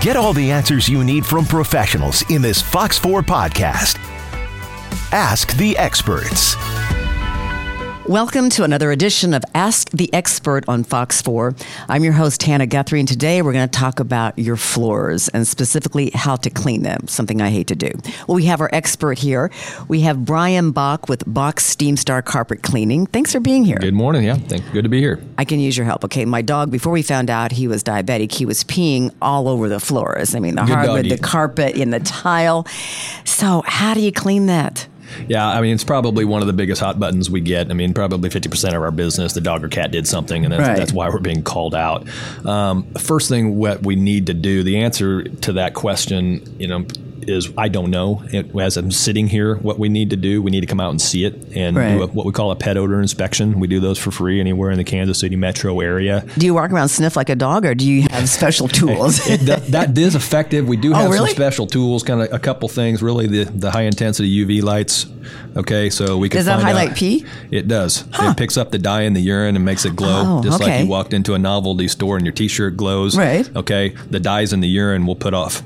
Get 0.00 0.14
all 0.16 0.32
the 0.32 0.52
answers 0.52 0.88
you 0.88 1.02
need 1.02 1.26
from 1.26 1.44
professionals 1.44 2.22
in 2.30 2.40
this 2.40 2.62
Fox 2.62 2.96
4 2.98 3.22
podcast. 3.22 3.98
Ask 5.12 5.56
the 5.56 5.76
experts. 5.76 6.54
Welcome 8.08 8.48
to 8.50 8.64
another 8.64 8.90
edition 8.90 9.34
of 9.34 9.44
Ask 9.54 9.90
the 9.90 10.08
Expert 10.14 10.64
on 10.66 10.82
Fox 10.82 11.20
4. 11.20 11.54
I'm 11.90 12.02
your 12.02 12.14
host, 12.14 12.42
Hannah 12.42 12.66
Guthrie, 12.66 13.00
and 13.00 13.06
today 13.08 13.42
we're 13.42 13.52
going 13.52 13.68
to 13.68 13.78
talk 13.78 14.00
about 14.00 14.38
your 14.38 14.56
floors 14.56 15.28
and 15.28 15.46
specifically 15.46 16.10
how 16.14 16.36
to 16.36 16.48
clean 16.48 16.84
them, 16.84 17.06
something 17.06 17.42
I 17.42 17.50
hate 17.50 17.66
to 17.66 17.76
do. 17.76 17.90
Well, 18.26 18.36
we 18.36 18.46
have 18.46 18.62
our 18.62 18.70
expert 18.72 19.18
here. 19.18 19.50
We 19.88 20.00
have 20.00 20.24
Brian 20.24 20.70
Bach 20.70 21.10
with 21.10 21.22
Bach 21.26 21.60
Steam 21.60 21.98
Star 21.98 22.22
Carpet 22.22 22.62
Cleaning. 22.62 23.04
Thanks 23.04 23.30
for 23.30 23.40
being 23.40 23.62
here. 23.66 23.76
Good 23.76 23.92
morning. 23.92 24.24
Yeah, 24.24 24.36
thank 24.36 24.72
Good 24.72 24.84
to 24.84 24.88
be 24.88 25.00
here. 25.00 25.22
I 25.36 25.44
can 25.44 25.60
use 25.60 25.76
your 25.76 25.84
help. 25.84 26.02
Okay, 26.06 26.24
my 26.24 26.40
dog, 26.40 26.70
before 26.70 26.92
we 26.94 27.02
found 27.02 27.28
out 27.28 27.52
he 27.52 27.68
was 27.68 27.84
diabetic, 27.84 28.32
he 28.32 28.46
was 28.46 28.64
peeing 28.64 29.14
all 29.20 29.48
over 29.48 29.68
the 29.68 29.80
floors. 29.80 30.34
I 30.34 30.40
mean, 30.40 30.54
the 30.54 30.62
Good 30.62 30.70
hardwood, 30.70 31.02
doggy. 31.02 31.08
the 31.10 31.18
carpet, 31.18 31.76
in 31.76 31.90
the 31.90 32.00
tile. 32.00 32.66
So, 33.26 33.62
how 33.66 33.92
do 33.92 34.00
you 34.00 34.12
clean 34.12 34.46
that? 34.46 34.88
Yeah, 35.28 35.46
I 35.48 35.60
mean, 35.60 35.74
it's 35.74 35.84
probably 35.84 36.24
one 36.24 36.40
of 36.42 36.46
the 36.46 36.52
biggest 36.52 36.80
hot 36.80 36.98
buttons 37.00 37.30
we 37.30 37.40
get. 37.40 37.70
I 37.70 37.74
mean, 37.74 37.94
probably 37.94 38.30
50% 38.30 38.68
of 38.74 38.82
our 38.82 38.90
business, 38.90 39.32
the 39.32 39.40
dog 39.40 39.64
or 39.64 39.68
cat 39.68 39.90
did 39.90 40.06
something, 40.06 40.44
and 40.44 40.52
that's, 40.52 40.68
Right. 40.68 40.76
that's 40.76 40.92
why 40.92 41.08
we're 41.08 41.18
being 41.20 41.42
called 41.42 41.74
out. 41.74 42.06
Um, 42.46 42.84
first 42.98 43.28
thing 43.28 43.56
what 43.56 43.84
we 43.84 43.96
need 43.96 44.26
to 44.26 44.34
do, 44.34 44.62
the 44.62 44.78
answer 44.78 45.24
to 45.24 45.52
that 45.54 45.74
question, 45.74 46.42
you 46.58 46.68
know, 46.68 46.84
is 47.28 47.50
I 47.56 47.68
don't 47.68 47.90
know. 47.90 48.22
It, 48.32 48.54
as 48.58 48.76
I'm 48.76 48.90
sitting 48.90 49.26
here, 49.28 49.56
what 49.56 49.78
we 49.78 49.88
need 49.88 50.10
to 50.10 50.16
do, 50.16 50.42
we 50.42 50.50
need 50.50 50.60
to 50.60 50.66
come 50.66 50.80
out 50.80 50.90
and 50.90 51.00
see 51.00 51.24
it 51.24 51.34
and 51.54 51.76
Right. 51.76 51.94
do 51.96 52.02
a, 52.02 52.06
what 52.08 52.26
we 52.26 52.32
call 52.32 52.50
a 52.50 52.56
pet 52.56 52.76
odor 52.76 53.00
inspection. 53.00 53.60
We 53.60 53.66
do 53.68 53.80
those 53.80 53.98
for 53.98 54.10
free 54.10 54.40
anywhere 54.40 54.70
in 54.70 54.78
the 54.78 54.84
Kansas 54.84 55.18
City 55.20 55.36
metro 55.36 55.80
area. 55.80 56.24
Do 56.38 56.46
you 56.46 56.54
walk 56.54 56.70
around 56.72 56.88
sniff 56.88 57.16
like 57.16 57.28
a 57.28 57.36
dog, 57.36 57.64
or 57.64 57.74
do 57.74 57.84
you 57.86 58.02
have 58.10 58.28
special 58.40 58.68
tools? 58.68 59.26
It, 59.28 59.40
that, 59.42 59.66
that 59.68 59.98
is 59.98 60.14
effective. 60.14 60.66
We 60.66 60.76
do 60.76 60.92
Oh, 60.92 60.96
have 60.96 61.10
really? 61.10 61.28
some 61.30 61.36
special 61.36 61.66
tools, 61.66 62.02
kind 62.02 62.22
of 62.22 62.32
a 62.32 62.38
couple 62.38 62.68
things. 62.68 63.02
Really, 63.02 63.26
the, 63.26 63.44
the 63.44 63.70
high 63.70 63.82
intensity 63.82 64.44
UV 64.44 64.62
lights. 64.62 65.06
Okay, 65.56 65.90
so 65.90 66.16
we 66.16 66.28
can 66.28 66.38
Does 66.38 66.46
that 66.46 66.60
highlight 66.62 66.90
out- 66.92 66.96
pee? 66.96 67.24
It 67.50 67.68
does. 67.68 68.04
It 68.14 68.36
picks 68.36 68.56
up 68.56 68.70
the 68.70 68.78
dye 68.78 69.02
in 69.02 69.12
the 69.12 69.20
urine 69.20 69.56
and 69.56 69.64
makes 69.64 69.84
it 69.84 69.94
glow, 69.96 70.38
Oh, 70.38 70.42
just 70.42 70.60
like 70.60 70.80
you 70.80 70.86
walked 70.88 71.12
into 71.12 71.34
a 71.34 71.38
novelty 71.38 71.88
store 71.88 72.16
and 72.16 72.24
your 72.24 72.32
T-shirt 72.32 72.76
glows. 72.76 73.16
Right. 73.16 73.48
Okay, 73.56 73.90
the 74.10 74.20
dyes 74.20 74.52
in 74.52 74.60
the 74.60 74.68
urine 74.68 75.06
will 75.06 75.16
put 75.16 75.34
off 75.34 75.62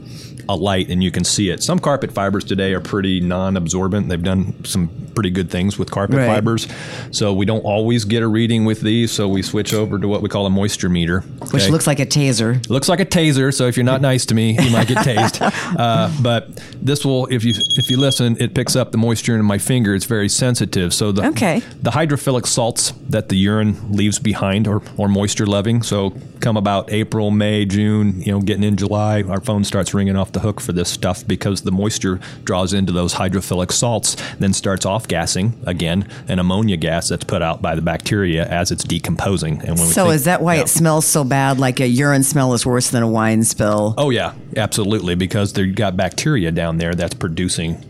a 0.49 0.57
light 0.57 0.89
and 0.91 1.03
you 1.03 1.11
can 1.11 1.25
see 1.25 1.51
it. 1.51 1.63
Some 1.63 1.79
carpet 1.79 2.13
fibers 2.13 2.45
today 2.45 2.73
are 2.75 2.81
pretty 2.81 3.21
non-absorbent. 3.21 4.09
They've 4.09 4.23
done 4.23 4.65
some 4.65 4.89
pretty 5.15 5.31
good 5.31 5.51
things 5.51 5.79
with 5.79 5.91
carpet 5.91 6.17
Right. 6.17 6.27
fibers. 6.27 6.67
So 7.11 7.33
we 7.33 7.45
don't 7.47 7.61
always 7.65 8.05
get 8.05 8.23
a 8.23 8.29
reading 8.29 8.65
with 8.65 8.81
these, 8.81 9.13
so 9.13 9.29
we 9.29 9.43
switch 9.43 9.75
over 9.75 9.99
to 9.99 10.09
what 10.09 10.23
we 10.23 10.29
call 10.29 10.47
a 10.47 10.51
moisture 10.51 10.89
meter. 10.89 11.21
Which 11.51 11.69
looks 11.69 11.87
like 11.87 12.01
a 12.01 12.07
taser. 12.07 12.67
looks 12.71 12.89
like 12.89 13.01
a 13.01 13.05
taser. 13.07 13.53
So 13.53 13.67
if 13.67 13.77
you're 13.77 13.85
not 13.85 14.01
nice 14.01 14.25
to 14.27 14.35
me, 14.35 14.57
you 14.61 14.71
might 14.71 14.89
get 14.89 14.99
tased. 14.99 15.41
Uh, 15.83 16.11
but 16.21 16.49
this 16.83 17.05
will, 17.05 17.27
if 17.29 17.45
you 17.45 17.55
if 17.77 17.91
you 17.91 17.97
listen, 17.97 18.37
it 18.41 18.55
picks 18.55 18.77
up 18.77 18.93
the 18.93 18.99
moisture 18.99 19.35
in 19.35 19.45
my 19.45 19.59
finger. 19.59 19.95
It's 19.95 20.05
very 20.05 20.29
sensitive. 20.29 20.93
So 20.93 21.13
the 21.13 21.27
Okay. 21.29 21.63
the 21.83 21.91
hydrophilic 21.93 22.47
salts 22.47 22.93
that 23.09 23.29
the 23.29 23.37
urine 23.37 23.77
leaves 23.91 24.19
behind 24.19 24.67
or 24.69 24.83
or 24.97 25.09
moisture 25.09 25.47
loving. 25.47 25.83
So 25.83 26.13
come 26.41 26.57
about 26.57 26.93
April, 26.93 27.31
May, 27.31 27.65
June, 27.65 28.21
you 28.23 28.33
know, 28.33 28.41
getting 28.41 28.65
in 28.65 28.77
July, 28.77 29.23
our 29.23 29.41
phone 29.41 29.65
starts 29.65 29.95
ringing 29.95 30.17
off 30.17 30.32
the 30.33 30.41
hook 30.41 30.61
for 30.61 30.73
this 30.73 30.89
stuff 30.89 31.27
because 31.27 31.63
the 31.63 31.73
moisture 31.73 32.21
draws 32.45 32.73
into 32.73 32.93
those 32.93 33.15
hydrophilic 33.15 33.73
salts, 33.73 34.17
then 34.39 34.53
starts 34.53 34.85
off 34.87 35.07
gassing 35.09 35.55
again, 35.67 36.07
an 36.29 36.39
ammonia 36.39 36.77
gas 36.77 37.09
that's 37.09 37.25
put 37.25 37.43
out 37.43 37.63
by 37.63 37.75
the 37.75 37.83
bacteria 37.83 38.47
as 38.49 38.71
it's 38.71 38.85
decomposing. 38.85 39.61
And 39.61 39.79
when 39.79 39.87
we 39.89 39.93
So 39.93 40.05
think- 40.05 40.15
is 40.15 40.25
that 40.25 40.43
why 40.43 40.57
it 40.57 40.69
smells 40.69 41.07
so 41.07 41.25
bad? 41.25 41.59
Like 41.59 41.81
a 41.81 41.87
urine 41.87 42.23
smell 42.23 42.55
is 42.55 42.65
worse 42.67 42.91
than 42.91 43.03
a 43.03 43.09
wine 43.09 43.45
spill. 43.45 43.95
Oh 43.99 44.11
yeah, 44.11 44.33
absolutely, 44.57 45.15
because 45.15 45.53
they've 45.53 45.75
got 45.75 45.97
bacteria 45.97 46.51
down 46.53 46.79
there 46.79 46.95
that's 46.95 47.15
producing 47.15 47.83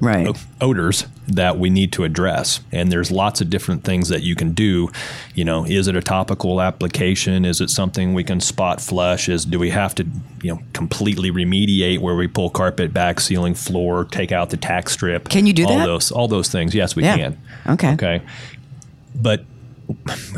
right. 0.00 0.36
odors 0.60 1.06
that 1.28 1.58
we 1.58 1.70
need 1.70 1.92
to 1.92 2.04
address. 2.04 2.60
And 2.72 2.90
there's 2.90 3.10
lots 3.10 3.40
of 3.40 3.50
different 3.50 3.84
things 3.84 4.08
that 4.08 4.22
you 4.22 4.34
can 4.34 4.52
do. 4.52 4.90
You 5.34 5.44
know, 5.44 5.64
is 5.64 5.86
it 5.88 5.96
a 5.96 6.02
topical 6.02 6.60
application? 6.60 7.44
Is 7.44 7.60
it 7.60 7.70
something 7.70 8.14
we 8.14 8.24
can 8.24 8.40
spot 8.40 8.80
flush? 8.80 9.28
Is 9.28 9.44
do 9.44 9.58
we 9.58 9.70
have 9.70 9.94
to, 9.96 10.06
you 10.42 10.54
know, 10.54 10.62
completely 10.72 11.30
remediate 11.30 12.00
where 12.00 12.16
we 12.16 12.26
pull 12.26 12.50
carpet 12.50 12.92
back, 12.92 13.20
ceiling, 13.20 13.54
floor, 13.54 14.04
take 14.04 14.32
out 14.32 14.50
the 14.50 14.56
tack 14.56 14.88
strip? 14.88 15.28
Can 15.28 15.46
you 15.46 15.52
do 15.52 15.66
all 15.66 15.78
that? 15.78 15.86
those 15.86 16.10
all 16.10 16.28
those 16.28 16.48
things? 16.48 16.74
Yes, 16.74 16.96
we 16.96 17.04
Yeah. 17.04 17.16
can. 17.16 17.40
Okay. 17.68 17.92
Okay. 17.92 18.22
But 19.14 19.44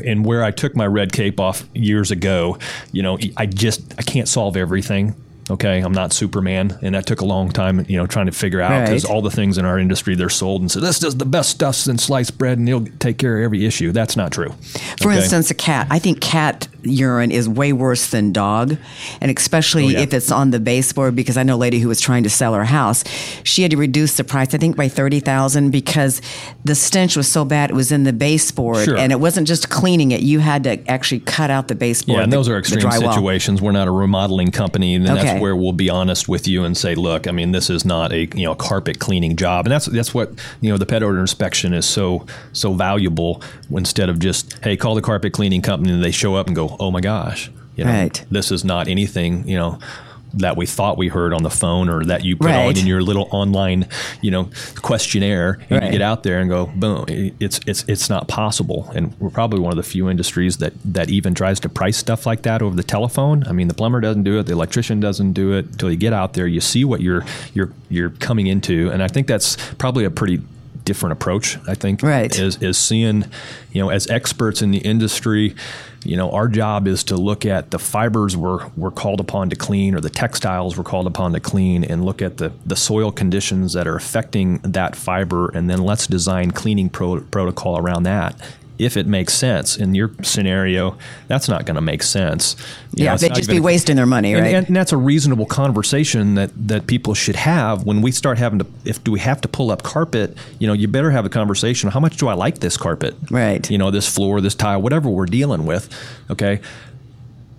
and 0.05 0.25
where 0.25 0.43
I 0.45 0.51
took 0.51 0.75
my 0.75 0.87
red 0.87 1.13
cape 1.13 1.39
off 1.39 1.65
years 1.75 2.11
ago, 2.11 2.59
you 2.91 3.03
know, 3.03 3.19
I 3.37 3.47
just 3.47 3.95
I 3.99 4.03
can't 4.03 4.29
solve 4.29 4.57
everything. 4.57 5.15
Okay, 5.53 5.81
I'm 5.81 5.93
not 5.93 6.13
Superman, 6.15 6.79
and 6.83 6.95
that 6.95 7.05
took 7.05 7.21
a 7.21 7.27
long 7.27 7.51
time, 7.51 7.85
you 7.87 7.99
know, 7.99 8.07
trying 8.07 8.25
to 8.27 8.33
figure 8.33 8.61
out 8.63 8.87
because 8.87 9.05
Right. 9.05 9.13
all 9.13 9.21
the 9.21 9.31
things 9.31 9.59
in 9.59 9.65
our 9.67 9.79
industry 9.79 10.15
they're 10.15 10.31
sold 10.31 10.63
and 10.63 10.71
say 10.71 10.81
this 10.81 11.03
is 11.03 11.17
the 11.17 11.27
best 11.27 11.51
stuff 11.51 11.75
since 11.75 12.05
sliced 12.05 12.39
bread, 12.39 12.59
and 12.59 12.67
it'll 12.69 12.87
take 12.99 13.19
care 13.19 13.39
of 13.39 13.45
every 13.45 13.67
issue. 13.67 13.93
That's 13.93 14.17
not 14.17 14.33
true. 14.33 14.55
For 15.03 15.11
Okay? 15.11 15.19
instance, 15.19 15.51
a 15.51 15.55
cat. 15.55 15.87
I 15.91 15.99
think 15.99 16.21
cat 16.21 16.69
urine 16.85 17.31
is 17.31 17.49
way 17.49 17.73
worse 17.73 18.07
than 18.07 18.33
dog, 18.33 18.77
and 19.21 19.37
especially 19.37 19.85
Oh, 19.85 19.89
yeah. 19.91 20.01
if 20.01 20.15
it's 20.15 20.33
on 20.33 20.51
the 20.53 20.59
baseboard. 20.59 21.15
Because 21.15 21.37
I 21.37 21.43
know 21.43 21.57
a 21.57 21.57
lady 21.57 21.81
who 21.81 21.89
was 21.89 22.01
trying 22.01 22.23
to 22.23 22.31
sell 22.31 22.55
her 22.55 22.65
house, 22.65 23.05
she 23.45 23.61
had 23.63 23.71
to 23.73 23.77
reduce 23.77 24.17
the 24.17 24.25
price, 24.25 24.55
I 24.55 24.59
think, 24.59 24.75
by 24.77 24.89
thirty 24.89 25.21
thousand 25.21 25.71
because 25.71 26.23
the 26.65 26.75
stench 26.75 27.15
was 27.17 27.29
so 27.29 27.45
bad. 27.45 27.71
It 27.71 27.75
was 27.77 27.93
in 27.93 28.05
the 28.05 28.13
baseboard, 28.13 28.85
Sure. 28.87 28.97
and 28.97 29.13
it 29.13 29.21
wasn't 29.21 29.47
just 29.47 29.69
cleaning 29.69 30.13
it; 30.13 30.23
you 30.23 30.39
had 30.39 30.65
to 30.65 30.91
actually 30.91 31.21
cut 31.21 31.51
out 31.51 31.69
the 31.69 31.75
baseboard. 31.75 32.17
Yeah, 32.17 32.23
and 32.25 32.33
the- 32.33 32.37
those 32.39 32.49
are 32.49 32.59
extreme 32.59 32.91
situations. 32.91 33.61
We're 33.61 33.73
not 33.73 33.87
a 33.89 33.91
remodeling 33.93 34.51
company, 34.51 34.95
and 34.95 35.07
Okay. 35.09 35.23
that's 35.23 35.41
where 35.43 35.55
we'll 35.57 35.73
be 35.73 35.91
honest 35.91 36.29
with 36.29 36.47
you 36.49 36.65
and 36.65 36.77
say, 36.77 36.95
look, 36.95 37.27
I 37.27 37.33
mean, 37.33 37.53
this 37.53 37.69
is 37.69 37.85
not 37.85 38.13
a 38.13 38.27
you 38.35 38.45
know 38.45 38.55
carpet 38.55 38.99
cleaning 39.01 39.37
job, 39.37 39.67
and 39.67 39.73
that's 39.73 39.87
that's 39.87 40.15
what 40.15 40.31
you 40.63 40.71
know 40.71 40.79
the 40.79 40.87
pet 40.87 41.03
odor 41.03 41.21
inspection 41.21 41.75
is 41.75 41.85
so 41.85 42.25
so 42.53 42.73
valuable. 42.73 43.43
Instead 43.71 44.09
of 44.09 44.19
just 44.19 44.57
hey, 44.65 44.77
call 44.77 44.95
the 44.95 45.03
carpet 45.03 45.33
cleaning 45.33 45.61
company, 45.63 45.93
and 45.93 46.03
they 46.03 46.13
show 46.13 46.35
up 46.37 46.47
and 46.47 46.57
go, 46.57 46.77
oh 46.81 46.91
my 46.91 47.01
gosh, 47.01 47.51
you 47.77 47.85
know, 47.85 47.91
Right. 47.91 48.25
this 48.31 48.51
is 48.53 48.65
not 48.65 48.89
anything, 48.89 49.47
you 49.49 49.57
know. 49.59 49.79
That 50.35 50.57
we 50.57 50.67
thought 50.67 50.97
we 50.97 51.09
heard 51.09 51.33
on 51.35 51.43
the 51.43 51.51
phone, 51.51 51.89
or 51.89 52.05
that 52.07 52.25
you 52.25 52.37
put 52.37 52.47
Right. 52.47 52.67
on 52.69 52.79
in 52.79 52.87
your 52.87 53.03
little 53.03 53.29
online, 53.33 53.87
you 54.23 54.31
know, 54.31 54.49
questionnaire, 54.81 55.59
and 55.69 55.81
Right. 55.81 55.85
you 55.87 55.93
get 55.93 56.03
out 56.03 56.23
there 56.23 56.41
and 56.41 56.49
go, 56.49 56.71
boom, 56.75 57.05
it's 57.39 57.61
it's 57.67 57.85
it's 57.87 58.09
not 58.09 58.29
possible. 58.29 58.91
And 58.95 59.13
we're 59.19 59.31
probably 59.31 59.61
one 59.61 59.73
of 59.73 59.77
the 59.77 59.83
few 59.83 60.09
industries 60.09 60.57
that 60.59 60.73
that 60.85 61.11
even 61.11 61.35
tries 61.35 61.61
to 61.61 61.69
price 61.69 61.97
stuff 61.97 62.25
like 62.27 62.43
that 62.43 62.63
over 62.63 62.75
the 62.75 62.83
telephone. 62.83 63.45
I 63.47 63.53
mean, 63.53 63.69
the 63.69 63.75
plumber 63.75 64.01
doesn't 64.01 64.23
do 64.23 64.39
it, 64.39 64.47
the 64.47 64.53
electrician 64.53 65.01
doesn't 65.01 65.33
do 65.33 65.53
it. 65.53 65.67
Until 65.73 65.91
you 65.91 65.97
get 65.97 66.13
out 66.13 66.33
there, 66.35 66.47
you 66.47 66.61
see 66.61 66.85
what 66.85 67.01
you're 67.01 67.25
you're 67.55 67.71
you're 67.91 68.11
coming 68.11 68.47
into, 68.47 68.91
and 68.91 69.03
I 69.03 69.09
think 69.09 69.27
that's 69.27 69.57
probably 69.79 70.05
a 70.05 70.11
pretty 70.11 70.41
different 70.85 71.13
approach. 71.13 71.59
I 71.69 71.75
think 71.75 72.03
Right. 72.03 72.37
is 72.39 72.57
is 72.63 72.77
seeing, 72.79 73.25
you 73.73 73.81
know, 73.83 73.91
as 73.91 74.09
experts 74.09 74.63
in 74.63 74.71
the 74.71 74.79
industry. 74.79 75.55
You 76.05 76.17
know, 76.17 76.33
our 76.33 76.49
job 76.49 76.89
is 76.89 77.05
to 77.05 77.17
look 77.17 77.47
at 77.47 77.71
the 77.71 77.79
fibers 77.79 78.37
we're, 78.37 78.67
we're 78.77 78.91
called 78.91 79.21
upon 79.21 79.51
to 79.51 79.57
clean 79.57 79.95
or 79.95 80.01
the 80.01 80.11
textiles 80.11 80.77
we're 80.77 80.83
called 80.83 81.07
upon 81.07 81.33
to 81.35 81.39
clean 81.39 81.85
and 81.85 82.05
look 82.05 82.21
at 82.21 82.39
the, 82.39 82.51
the 82.67 82.75
soil 82.75 83.13
conditions 83.13 83.73
that 83.75 83.87
are 83.87 83.95
affecting 83.95 84.59
that 84.65 84.97
fiber 84.97 85.49
and 85.51 85.71
then 85.71 85.79
let's 85.81 86.09
design 86.09 86.51
cleaning 86.51 86.89
pro- 86.91 87.21
protocol 87.21 87.79
around 87.79 88.03
that 88.03 88.35
if 88.85 88.97
it 88.97 89.07
makes 89.07 89.35
sense. 89.35 89.77
In 89.77 89.95
your 89.95 90.11
scenario, 90.23 90.97
that's 91.29 91.49
not 91.49 91.65
going 91.67 91.75
to 91.77 91.81
make 91.81 92.03
sense. 92.03 92.57
You 92.95 93.05
Yeah, 93.05 93.13
know, 93.13 93.19
they'd 93.19 93.35
just 93.35 93.51
be 93.51 93.61
wasting 93.61 93.97
their 93.97 94.07
money, 94.07 94.35
and, 94.35 94.43
right? 94.43 94.55
and, 94.55 94.67
and 94.67 94.77
that's 94.77 94.93
a 94.93 94.97
reasonable 94.97 95.47
conversation 95.47 96.35
that, 96.35 96.51
that 96.69 96.87
people 96.87 97.15
should 97.15 97.37
have 97.37 97.85
when 97.85 98.03
we 98.03 98.13
start 98.13 98.39
having 98.39 98.59
to. 98.59 98.67
If 98.85 99.03
do 99.05 99.13
we 99.13 99.21
have 99.21 99.41
to 99.43 99.49
pull 99.49 99.71
up 99.71 99.83
carpet? 99.83 100.37
You 100.59 100.67
know, 100.67 100.73
you 100.73 100.89
better 100.89 101.11
have 101.11 101.25
a 101.25 101.31
conversation. 101.31 101.91
How 101.91 102.01
much 102.01 102.17
do 102.17 102.29
I 102.29 102.35
like 102.35 102.59
this 102.59 102.77
carpet? 102.77 103.15
Right. 103.31 103.69
You 103.71 103.79
know, 103.79 103.91
this 103.91 104.13
floor, 104.13 104.41
this 104.41 104.55
tile, 104.55 104.83
whatever 104.83 105.09
we're 105.09 105.27
dealing 105.27 105.67
with. 105.67 105.89
Okay. 106.31 106.61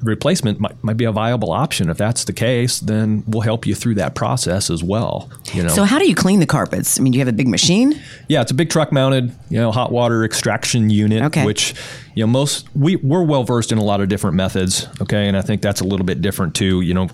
Replacement 0.04 0.60
might, 0.60 0.84
might 0.84 0.98
be 0.98 1.06
a 1.06 1.12
viable 1.12 1.52
option. 1.52 1.90
If 1.90 1.98
that's 1.98 2.24
the 2.26 2.34
case, 2.34 2.80
then 2.80 3.24
we'll 3.28 3.42
help 3.42 3.66
you 3.66 3.74
through 3.76 3.96
that 3.96 4.16
process 4.16 4.70
as 4.70 4.84
well. 4.84 5.30
You 5.54 5.64
know. 5.64 5.70
So 5.70 5.84
how 5.84 6.00
do 6.00 6.08
you 6.08 6.16
clean 6.16 6.40
the 6.40 6.46
carpets? 6.46 7.00
I 7.00 7.04
mean, 7.04 7.12
do 7.14 7.18
you 7.18 7.22
have 7.26 7.34
a 7.34 7.36
big 7.38 7.48
machine? 7.48 8.00
Yeah, 8.28 8.42
it's 8.42 8.52
a 8.52 8.56
big 8.56 8.70
truck 8.70 8.92
mounted, 8.92 9.34
you 9.50 9.60
know, 9.60 9.72
hot 9.72 9.92
water 9.92 10.24
extraction 10.24 10.90
unit, 10.90 11.24
Okay. 11.24 11.46
which, 11.46 11.74
you 12.16 12.24
know, 12.24 12.28
most 12.28 12.68
we 12.76 12.98
we're 12.98 13.24
well 13.24 13.44
versed 13.44 13.72
in 13.72 13.78
a 13.78 13.84
lot 13.84 14.02
of 14.02 14.10
different 14.10 14.36
methods. 14.36 14.88
Okay, 15.02 15.28
and 15.28 15.36
I 15.38 15.42
think 15.42 15.62
that's 15.62 15.82
a 15.82 15.86
little 15.86 16.06
bit 16.06 16.22
different 16.22 16.54
too. 16.56 16.82
You 16.82 16.94
know, 16.94 17.10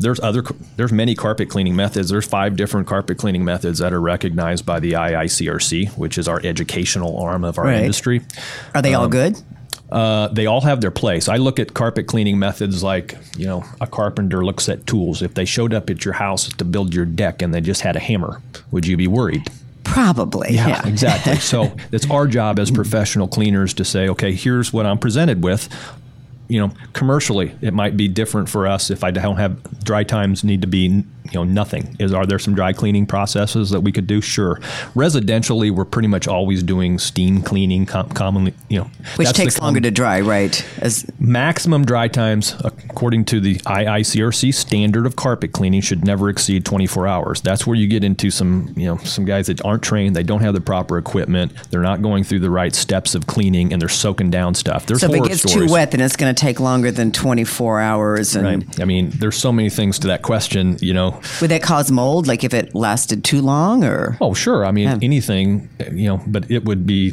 there's 0.00 0.18
other 0.20 0.42
there's 0.76 0.92
many 0.92 1.14
carpet 1.14 1.48
cleaning 1.48 1.76
methods. 1.76 2.08
There's 2.10 2.26
five 2.26 2.56
different 2.56 2.86
carpet 2.88 3.18
cleaning 3.18 3.44
methods 3.44 3.78
that 3.78 3.92
are 3.92 4.00
recognized 4.00 4.66
by 4.66 4.80
the 4.80 4.92
IICRC, 4.92 5.96
which 5.96 6.18
is 6.18 6.26
our 6.28 6.40
educational 6.44 7.18
arm 7.18 7.44
of 7.44 7.58
our 7.58 7.64
Right. 7.66 7.80
industry. 7.80 8.22
Are 8.74 8.82
they 8.82 8.94
all 8.94 9.04
um, 9.04 9.10
good? 9.10 9.36
Uh, 9.92 10.28
they 10.28 10.46
all 10.46 10.62
have 10.62 10.80
their 10.80 10.90
place. 10.90 11.28
I 11.28 11.36
look 11.36 11.58
at 11.58 11.74
carpet 11.74 12.06
cleaning 12.06 12.38
methods 12.38 12.82
like, 12.82 13.14
you 13.36 13.46
know, 13.46 13.62
a 13.78 13.86
carpenter 13.86 14.42
looks 14.42 14.66
at 14.70 14.86
tools. 14.86 15.20
If 15.20 15.34
they 15.34 15.44
showed 15.44 15.74
up 15.74 15.90
at 15.90 16.02
your 16.02 16.14
house 16.14 16.48
to 16.48 16.64
build 16.64 16.94
your 16.94 17.04
deck 17.04 17.42
and 17.42 17.52
they 17.52 17.60
just 17.60 17.82
had 17.82 17.94
a 17.94 17.98
hammer, 18.00 18.40
would 18.70 18.86
you 18.86 18.96
be 18.96 19.06
worried? 19.06 19.42
Probably. 19.84 20.54
Yeah. 20.54 20.88
exactly. 20.88 21.36
So 21.36 21.76
it's 21.92 22.08
our 22.10 22.26
job 22.26 22.58
as 22.58 22.70
professional 22.70 23.28
cleaners 23.28 23.74
to 23.74 23.84
say, 23.84 24.08
okay, 24.08 24.32
here's 24.32 24.72
what 24.72 24.86
I'm 24.86 24.98
presented 24.98 25.44
with. 25.44 25.68
You 26.48 26.60
know, 26.60 26.72
commercially, 26.94 27.54
it 27.60 27.74
might 27.74 27.94
be 27.94 28.08
different 28.08 28.48
for 28.48 28.66
us 28.66 28.90
if 28.90 29.04
I 29.04 29.10
don't 29.10 29.36
have 29.36 29.84
dry 29.84 30.04
times 30.04 30.42
need 30.42 30.62
to 30.62 30.66
be, 30.66 31.04
you 31.24 31.32
know, 31.34 31.44
nothing. 31.44 31.96
Is 31.98 32.12
are 32.12 32.26
there 32.26 32.38
some 32.38 32.54
dry 32.54 32.72
cleaning 32.72 33.06
processes 33.06 33.70
that 33.70 33.80
we 33.80 33.92
could 33.92 34.06
do? 34.06 34.20
Sure. 34.20 34.56
Residentially, 34.94 35.70
we're 35.70 35.84
pretty 35.84 36.08
much 36.08 36.28
always 36.28 36.62
doing 36.62 36.98
steam 36.98 37.42
cleaning, 37.42 37.86
com- 37.86 38.08
commonly, 38.10 38.54
you 38.68 38.78
know, 38.80 38.90
Which 39.16 39.32
takes 39.32 39.56
com- 39.58 39.66
longer 39.66 39.80
to 39.80 39.90
dry, 39.90 40.20
right? 40.20 40.64
As 40.78 41.06
Maximum 41.18 41.84
dry 41.84 42.08
times, 42.08 42.54
according 42.64 43.24
to 43.26 43.40
the 43.40 43.56
IICRC 43.56 44.52
standard 44.54 45.06
of 45.06 45.16
carpet 45.16 45.52
cleaning, 45.52 45.80
should 45.80 46.04
never 46.04 46.28
exceed 46.28 46.64
24 46.64 47.06
hours. 47.06 47.40
That's 47.40 47.66
where 47.66 47.76
you 47.76 47.86
get 47.88 48.04
into 48.04 48.30
some, 48.30 48.74
you 48.76 48.86
know, 48.86 48.96
some 48.98 49.24
guys 49.24 49.46
that 49.46 49.64
aren't 49.64 49.82
trained, 49.82 50.14
they 50.14 50.22
don't 50.22 50.40
have 50.42 50.54
the 50.54 50.60
proper 50.60 50.98
equipment, 50.98 51.52
they're 51.70 51.80
not 51.80 52.02
going 52.02 52.24
through 52.24 52.40
the 52.40 52.50
right 52.50 52.74
steps 52.74 53.14
of 53.14 53.26
cleaning, 53.26 53.72
and 53.72 53.80
they're 53.80 53.88
soaking 53.88 54.30
down 54.30 54.54
stuff. 54.54 54.86
There's 54.86 55.00
so 55.00 55.06
if 55.12 55.14
it 55.14 55.28
gets 55.28 55.50
stories. 55.50 55.68
too 55.68 55.72
wet, 55.72 55.90
then 55.90 56.00
it's 56.00 56.16
going 56.16 56.34
to 56.34 56.40
take 56.40 56.60
longer 56.60 56.90
than 56.90 57.12
24 57.12 57.80
hours. 57.80 58.36
And 58.36 58.44
Right. 58.68 58.80
I 58.80 58.84
mean, 58.84 59.10
there's 59.10 59.36
so 59.36 59.52
many 59.52 59.70
things 59.70 59.98
to 60.00 60.08
that 60.08 60.22
question. 60.22 60.76
You 60.80 60.94
know, 60.94 61.11
would 61.40 61.50
that 61.50 61.62
cause 61.62 61.90
mold? 61.90 62.26
Like 62.26 62.44
if 62.44 62.54
it 62.54 62.74
lasted 62.74 63.24
too 63.24 63.40
long, 63.40 63.84
or 63.84 64.16
oh 64.20 64.34
sure. 64.34 64.64
I 64.64 64.72
mean, 64.72 64.88
anything. 65.02 65.68
You 65.90 66.08
know, 66.08 66.20
but 66.26 66.50
it 66.50 66.64
would 66.64 66.86
be. 66.86 67.12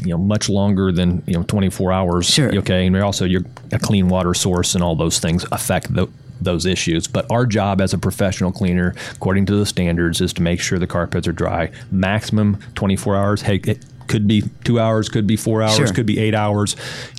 You 0.00 0.10
know, 0.10 0.18
much 0.18 0.48
longer 0.48 0.92
than 0.92 1.24
you 1.26 1.34
know, 1.34 1.42
24 1.42 1.90
hours. 1.90 2.30
Sure. 2.30 2.56
Okay, 2.58 2.86
and 2.86 2.96
also 2.98 3.24
your 3.24 3.42
a 3.72 3.80
clean 3.80 4.08
water 4.08 4.32
source 4.32 4.76
and 4.76 4.84
all 4.84 4.94
those 4.94 5.18
things 5.18 5.44
affect 5.50 5.92
the, 5.92 6.06
those 6.40 6.66
issues. 6.66 7.08
But 7.08 7.26
our 7.32 7.46
job 7.46 7.80
as 7.80 7.92
a 7.92 7.98
professional 7.98 8.52
cleaner, 8.52 8.94
according 9.16 9.46
to 9.46 9.56
the 9.56 9.66
standards, 9.66 10.20
is 10.20 10.32
to 10.34 10.42
make 10.42 10.60
sure 10.60 10.78
the 10.78 10.86
carpets 10.86 11.26
are 11.26 11.32
dry. 11.32 11.72
Maximum 11.90 12.60
24 12.76 13.16
hours. 13.16 13.42
Hey, 13.42 13.56
it 13.64 13.84
could 14.08 14.26
be 14.26 14.42
two 14.64 14.80
hours, 14.80 15.08
could 15.08 15.26
be 15.26 15.36
four 15.36 15.62
hours, 15.62 15.76
Sure. 15.76 15.86
could 15.92 16.06
be 16.06 16.18
eight 16.18 16.34
hours. 16.34 16.74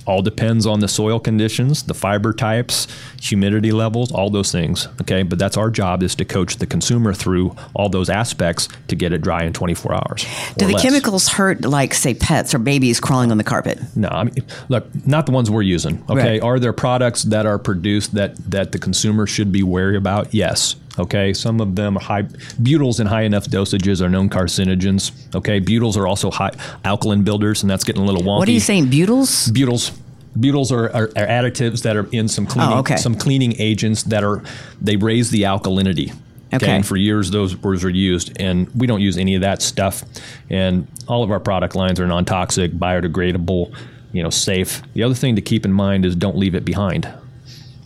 All 0.06 0.21
depends 0.21 0.65
on 0.65 0.80
the 0.80 0.88
soil 0.88 1.19
conditions, 1.19 1.83
the 1.83 1.94
fiber 1.94 2.33
types, 2.33 2.88
humidity 3.21 3.71
levels, 3.71 4.12
all 4.12 4.30
those 4.30 4.51
things. 4.51 4.88
Okay, 5.01 5.21
but 5.24 5.38
that's 5.38 5.56
our 5.56 5.69
job 5.69 6.01
is 6.03 6.15
to 6.15 6.25
coach 6.25 6.57
the 6.57 6.65
consumer 6.65 7.13
through 7.13 7.56
all 7.75 7.89
those 7.89 8.09
aspects 8.09 8.68
to 8.88 8.95
get 8.95 9.13
it 9.13 9.21
dry 9.21 9.44
in 9.44 9.53
24 9.53 9.94
hours. 9.94 10.25
do 10.57 10.65
the 10.65 10.74
less. 10.74 10.81
chemicals 10.81 11.27
hurt, 11.27 11.62
like 11.63 11.94
say 11.94 12.13
pets 12.13 12.53
or 12.56 12.59
babies 12.59 13.00
crawling 13.00 13.31
on 13.31 13.38
the 13.38 13.44
carpet? 13.44 13.80
No, 13.95 14.09
I 14.09 14.24
mean, 14.24 14.33
look, 14.68 14.88
not 15.06 15.25
the 15.27 15.31
ones 15.31 15.50
we're 15.51 15.62
using. 15.62 16.03
Okay, 16.09 16.31
Right. 16.39 16.42
are 16.42 16.59
there 16.59 16.74
products 16.74 17.24
that 17.24 17.45
are 17.45 17.59
produced 17.59 18.15
that 18.15 18.35
that 18.50 18.71
the 18.71 18.80
consumer 18.80 19.27
should 19.27 19.51
be 19.51 19.62
wary 19.63 19.95
about? 19.95 20.33
Yes. 20.33 20.75
Okay, 20.99 21.33
some 21.33 21.61
of 21.61 21.75
them 21.75 21.97
are 21.97 22.01
high 22.01 22.23
butyls 22.23 22.99
in 22.99 23.07
high 23.07 23.21
enough 23.21 23.45
dosages 23.45 24.01
are 24.01 24.09
known 24.09 24.29
carcinogens. 24.29 25.11
Okay, 25.33 25.59
butyls 25.61 25.95
are 25.95 26.05
also 26.05 26.29
high 26.29 26.51
alkaline 26.83 27.23
builders, 27.23 27.63
and 27.63 27.69
that's 27.69 27.85
getting 27.85 28.01
a 28.01 28.05
little 28.05 28.21
wonky. 28.21 28.39
What 28.39 28.49
are 28.49 28.51
you 28.51 28.59
saying, 28.59 28.87
butyls? 28.87 29.49
Butyls. 29.51 29.97
Butyls 30.37 30.71
are, 30.71 30.89
are, 30.95 31.09
are 31.15 31.27
additives 31.27 31.81
that 31.83 31.95
are 31.95 32.07
in 32.11 32.27
some 32.27 32.45
oh, 32.45 32.51
cleaning 32.51 32.73
Oh, 32.73 32.79
okay. 32.79 32.97
some 32.97 33.15
cleaning 33.15 33.55
agents 33.59 34.03
that 34.03 34.23
are 34.23 34.43
they 34.79 34.95
raise 34.95 35.31
the 35.31 35.43
alkalinity. 35.43 36.13
Okay. 36.53 36.69
And 36.69 36.85
for 36.85 36.97
years 36.97 37.31
those 37.31 37.55
words 37.55 37.83
were 37.83 37.89
used, 37.89 38.39
and 38.39 38.67
we 38.75 38.85
don't 38.85 39.01
use 39.01 39.17
any 39.17 39.35
of 39.35 39.41
that 39.41 39.61
stuff. 39.61 40.03
And 40.49 40.87
all 41.07 41.23
of 41.23 41.31
our 41.31 41.39
product 41.39 41.75
lines 41.75 41.99
are 41.99 42.07
non-toxic, 42.07 42.71
biodegradable, 42.73 43.73
you 44.11 44.23
know, 44.23 44.29
safe. 44.29 44.81
The 44.93 45.03
other 45.03 45.15
thing 45.15 45.35
to 45.35 45.41
keep 45.41 45.65
in 45.65 45.71
mind 45.71 46.05
is 46.05 46.15
don't 46.15 46.37
leave 46.37 46.55
it 46.55 46.65
behind. 46.65 47.11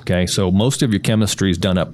Okay, 0.01 0.25
so 0.25 0.51
most 0.51 0.81
of 0.81 0.92
your 0.92 1.00
chemistry 1.00 1.50
is 1.50 1.57
done 1.57 1.77
up 1.77 1.94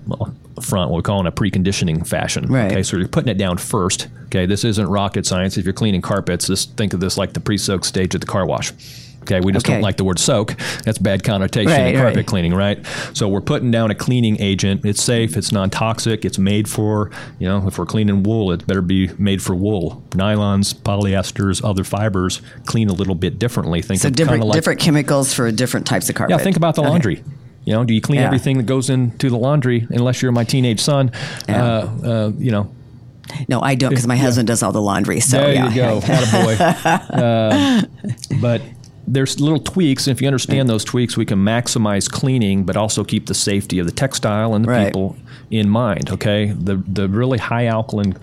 front, 0.64 0.92
what 0.92 0.98
we 0.98 1.02
call 1.04 1.20
in 1.20 1.28
a 1.28 1.32
preconditioning 1.32 2.06
fashion. 2.08 2.46
Right. 2.48 2.72
Okay, 2.72 2.84
so 2.84 2.98
you're 2.98 3.08
putting 3.08 3.30
it 3.30 3.38
down 3.38 3.58
first. 3.58 4.08
Okay, 4.26 4.46
this 4.46 4.64
isn't 4.64 4.88
rocket 4.88 5.26
science. 5.26 5.58
If 5.58 5.66
you're 5.66 5.74
cleaning 5.74 6.02
carpets, 6.02 6.48
just 6.48 6.76
think 6.78 6.94
of 6.94 7.00
this 7.00 7.18
like 7.18 7.34
the 7.34 7.40
pre-soak 7.40 7.84
stage 7.86 8.14
at 8.16 8.22
the 8.22 8.28
car 8.28 8.46
wash. 8.46 8.72
Okay, 9.24 9.42
we 9.42 9.52
just 9.52 9.66
Okay. 9.66 9.74
don't 9.74 9.82
like 9.84 9.98
the 9.98 10.04
word 10.06 10.18
soak. 10.18 10.56
That's 10.86 10.98
bad 10.98 11.24
connotation 11.24 11.72
Right, 11.72 11.94
in 11.94 12.00
carpet 12.00 12.16
right. 12.16 12.26
cleaning, 12.26 12.54
right? 12.54 12.80
So 13.14 13.28
we're 13.28 13.42
putting 13.42 13.70
down 13.70 13.92
a 13.92 13.96
cleaning 13.96 14.38
agent. 14.42 14.86
It's 14.86 15.04
safe. 15.04 15.36
It's 15.36 15.52
non-toxic. 15.52 16.24
It's 16.26 16.40
made 16.40 16.68
for 16.70 17.12
you 17.38 17.48
know 17.48 17.68
if 17.68 17.78
we're 17.78 17.86
cleaning 17.86 18.24
wool, 18.24 18.52
it 18.52 18.66
better 18.66 18.82
be 18.82 19.10
made 19.20 19.42
for 19.42 19.54
wool. 19.56 20.02
Nylons, 20.12 20.74
polyesters, 20.74 21.64
other 21.64 21.84
fibers 21.84 22.42
clean 22.66 22.90
a 22.90 22.94
little 22.94 23.14
bit 23.14 23.38
differently. 23.38 23.82
Think 23.82 24.00
So 24.02 24.08
of 24.08 24.16
different 24.16 24.46
like, 24.46 24.56
different 24.56 24.80
chemicals 24.80 25.34
for 25.34 25.52
different 25.52 25.86
types 25.86 26.10
of 26.10 26.16
carpet. 26.16 26.38
yeah, 26.38 26.44
think 26.44 26.56
about 26.58 26.76
the 26.76 26.82
Okay. 26.82 27.22
You 27.66 27.74
know, 27.74 27.84
do 27.84 27.94
you 27.94 28.02
clean 28.02 28.20
Yeah. 28.22 28.26
everything 28.28 28.58
that 28.58 28.66
goes 28.66 28.90
into 28.90 29.30
the 29.30 29.38
laundry? 29.38 29.86
Unless 29.90 30.22
you're 30.22 30.32
my 30.32 30.44
teenage 30.44 30.80
son, 30.80 31.12
Yeah. 31.48 31.64
uh, 31.64 31.90
uh, 32.04 32.32
you 32.38 32.52
know. 32.52 32.70
No, 33.48 33.62
I 33.62 33.76
don't 33.76 33.90
because 33.92 34.08
my 34.08 34.16
husband 34.16 34.48
does 34.48 34.64
all 34.64 34.72
the 34.72 34.82
laundry. 34.82 35.20
So 35.20 35.38
there 35.38 35.54
yeah. 35.54 35.70
you 35.70 35.76
go, 35.76 36.00
Attaboy. 36.00 36.60
uh, 37.84 38.36
but 38.42 38.62
there's 39.08 39.40
little 39.40 39.60
tweaks. 39.60 40.08
and 40.08 40.16
If 40.16 40.22
you 40.22 40.28
understand 40.28 40.68
those 40.68 40.84
tweaks, 40.84 41.16
we 41.16 41.26
can 41.26 41.38
maximize 41.40 42.10
cleaning, 42.10 42.64
but 42.64 42.76
also 42.76 43.04
keep 43.04 43.28
the 43.28 43.34
safety 43.36 43.78
of 43.80 43.86
the 43.86 43.92
textile 43.92 44.56
and 44.56 44.66
the 44.66 44.70
Right. 44.70 44.88
people 44.88 45.16
in 45.52 45.70
mind. 45.70 46.10
Okay, 46.10 46.54
the 46.60 46.82
the 46.88 47.08
really 47.08 47.38
high 47.38 47.68
alkaline 47.68 48.16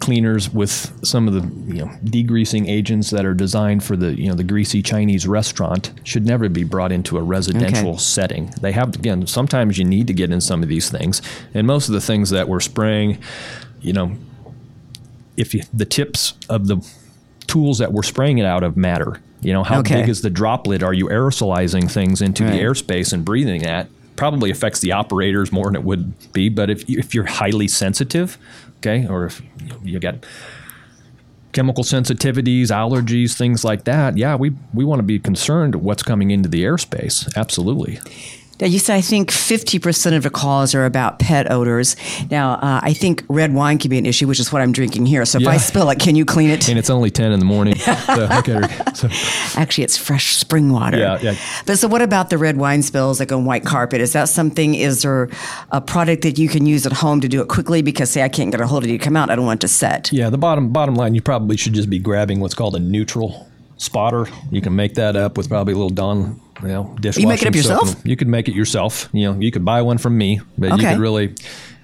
cleaners 0.00 0.52
with 0.52 0.92
some 1.06 1.28
of 1.28 1.34
the 1.34 1.42
you 1.72 1.80
know 1.84 1.90
degreasing 2.04 2.68
agents 2.68 3.10
that 3.10 3.24
are 3.24 3.34
designed 3.34 3.84
for 3.84 3.96
the 3.96 4.18
you 4.20 4.28
know 4.28 4.34
the 4.34 4.42
greasy 4.44 4.82
Chinese 4.82 5.26
restaurant 5.26 5.92
should 6.04 6.24
never 6.26 6.48
be 6.48 6.64
brought 6.64 6.90
into 6.90 7.16
a 7.18 7.22
residential 7.22 7.90
Okay. 7.90 7.98
setting. 7.98 8.50
They 8.60 8.72
have 8.72 8.94
again 8.96 9.26
sometimes 9.26 9.78
you 9.78 9.84
need 9.84 10.06
to 10.08 10.12
get 10.14 10.30
in 10.30 10.40
some 10.40 10.62
of 10.62 10.68
these 10.68 10.90
things, 10.90 11.20
and 11.54 11.66
most 11.66 11.88
of 11.88 11.92
the 11.94 12.00
things 12.00 12.30
that 12.30 12.48
we're 12.48 12.60
spraying, 12.60 13.18
you 13.80 13.92
know, 13.92 14.16
if 15.36 15.54
you, 15.54 15.62
the 15.72 15.84
tips 15.86 16.34
of 16.48 16.66
the 16.66 16.84
tools 17.46 17.78
that 17.78 17.92
we're 17.92 18.02
spraying 18.02 18.38
it 18.38 18.44
out 18.46 18.62
of 18.62 18.76
matter. 18.76 19.20
You 19.42 19.52
know, 19.54 19.64
how 19.64 19.80
Okay. 19.80 20.02
big 20.02 20.08
is 20.10 20.20
the 20.20 20.28
droplet? 20.30 20.82
Are 20.82 20.92
you 20.92 21.06
aerosolizing 21.06 21.90
things 21.90 22.20
into 22.20 22.44
Right. 22.44 22.52
the 22.52 22.58
airspace 22.58 23.12
and 23.12 23.24
breathing 23.24 23.62
that? 23.62 23.88
Probably 24.16 24.50
affects 24.50 24.80
the 24.80 24.92
operators 24.92 25.50
more 25.50 25.64
than 25.64 25.76
it 25.76 25.82
would 25.84 26.12
be. 26.34 26.50
But 26.50 26.68
if, 26.68 26.88
you- 26.90 26.98
if 26.98 27.14
you're 27.14 27.24
highly 27.24 27.66
sensitive, 27.66 28.36
okay, 28.80 29.06
or 29.06 29.26
if 29.26 29.42
you 29.82 29.98
get 29.98 30.24
chemical 31.52 31.84
sensitivities, 31.84 32.68
allergies, 32.68 33.36
things 33.36 33.64
like 33.64 33.84
that, 33.84 34.16
yeah, 34.16 34.36
we, 34.36 34.52
we 34.72 34.84
want 34.84 35.00
to 35.00 35.04
be 35.04 35.18
concerned 35.18 35.76
what's 35.76 36.02
coming 36.02 36.30
into 36.30 36.48
the 36.48 36.64
airspace. 36.64 37.32
Absolutely. 37.36 37.98
Now, 38.60 38.66
you 38.66 38.78
said 38.78 38.96
I 38.96 39.00
think 39.00 39.30
50% 39.30 40.16
of 40.16 40.22
the 40.22 40.30
calls 40.30 40.74
are 40.74 40.84
about 40.84 41.18
pet 41.18 41.50
odors. 41.50 41.96
Now, 42.30 42.52
uh, 42.54 42.80
I 42.82 42.92
think 42.92 43.24
red 43.28 43.54
wine 43.54 43.78
can 43.78 43.90
be 43.90 43.98
an 43.98 44.06
issue, 44.06 44.26
which 44.26 44.40
is 44.40 44.52
what 44.52 44.62
I'm 44.62 44.72
drinking 44.72 45.06
here. 45.06 45.24
So 45.24 45.40
if 45.40 45.46
I 45.46 45.56
spill 45.56 45.88
it, 45.90 45.98
can 45.98 46.14
you 46.16 46.24
clean 46.24 46.50
it? 46.50 46.68
And 46.68 46.78
it's 46.78 46.90
only 46.90 47.10
10 47.10 47.32
in 47.32 47.38
the 47.38 47.44
morning. 47.44 47.74
so, 47.76 48.28
okay. 48.32 48.60
So, 48.94 49.08
Actually, 49.58 49.84
it's 49.84 49.96
fresh 49.96 50.36
spring 50.36 50.70
water. 50.70 50.98
Yeah, 50.98 51.18
yeah. 51.20 51.36
But 51.66 51.78
so, 51.78 51.88
what 51.88 52.02
about 52.02 52.30
the 52.30 52.38
red 52.38 52.56
wine 52.56 52.82
spills 52.82 53.20
like 53.20 53.32
on 53.32 53.44
white 53.44 53.64
carpet? 53.64 54.00
Is 54.00 54.12
that 54.12 54.28
something? 54.28 54.74
Is 54.74 55.02
there 55.02 55.28
a 55.70 55.80
product 55.80 56.22
that 56.22 56.38
you 56.38 56.48
can 56.48 56.66
use 56.66 56.86
at 56.86 56.92
home 56.92 57.20
to 57.20 57.28
do 57.28 57.40
it 57.40 57.48
quickly? 57.48 57.82
Because 57.82 58.10
say 58.10 58.22
I 58.22 58.28
can't 58.28 58.50
get 58.50 58.60
a 58.60 58.66
hold 58.66 58.84
of 58.84 58.90
you 58.90 58.98
to 58.98 59.04
come 59.04 59.16
out, 59.16 59.30
I 59.30 59.36
don't 59.36 59.46
want 59.46 59.58
it 59.58 59.66
to 59.66 59.68
set. 59.68 60.12
Yeah, 60.12 60.30
the 60.30 60.38
bottom 60.38 60.70
bottom 60.70 60.94
line, 60.94 61.14
you 61.14 61.22
probably 61.22 61.56
should 61.56 61.72
just 61.72 61.90
be 61.90 61.98
grabbing 61.98 62.40
what's 62.40 62.54
called 62.54 62.76
a 62.76 62.80
neutral 62.80 63.49
spotter. 63.80 64.26
You 64.50 64.60
can 64.60 64.76
make 64.76 64.94
that 64.94 65.16
up 65.16 65.36
with 65.36 65.48
probably 65.48 65.72
a 65.72 65.76
little 65.76 65.90
Dawn, 65.90 66.40
you 66.62 66.68
know, 66.68 66.96
dishwashing. 67.00 67.28
make 67.28 67.42
it 67.42 67.48
up 67.48 67.54
yourself? 67.54 67.96
You 68.04 68.16
could 68.16 68.28
make 68.28 68.46
it 68.48 68.54
yourself. 68.54 69.08
You 69.12 69.32
know, 69.32 69.40
you 69.40 69.50
could 69.50 69.64
buy 69.64 69.82
one 69.82 69.98
from 69.98 70.16
me, 70.16 70.40
but 70.58 70.78
you 70.80 70.86
could 70.86 70.98
really. 70.98 71.34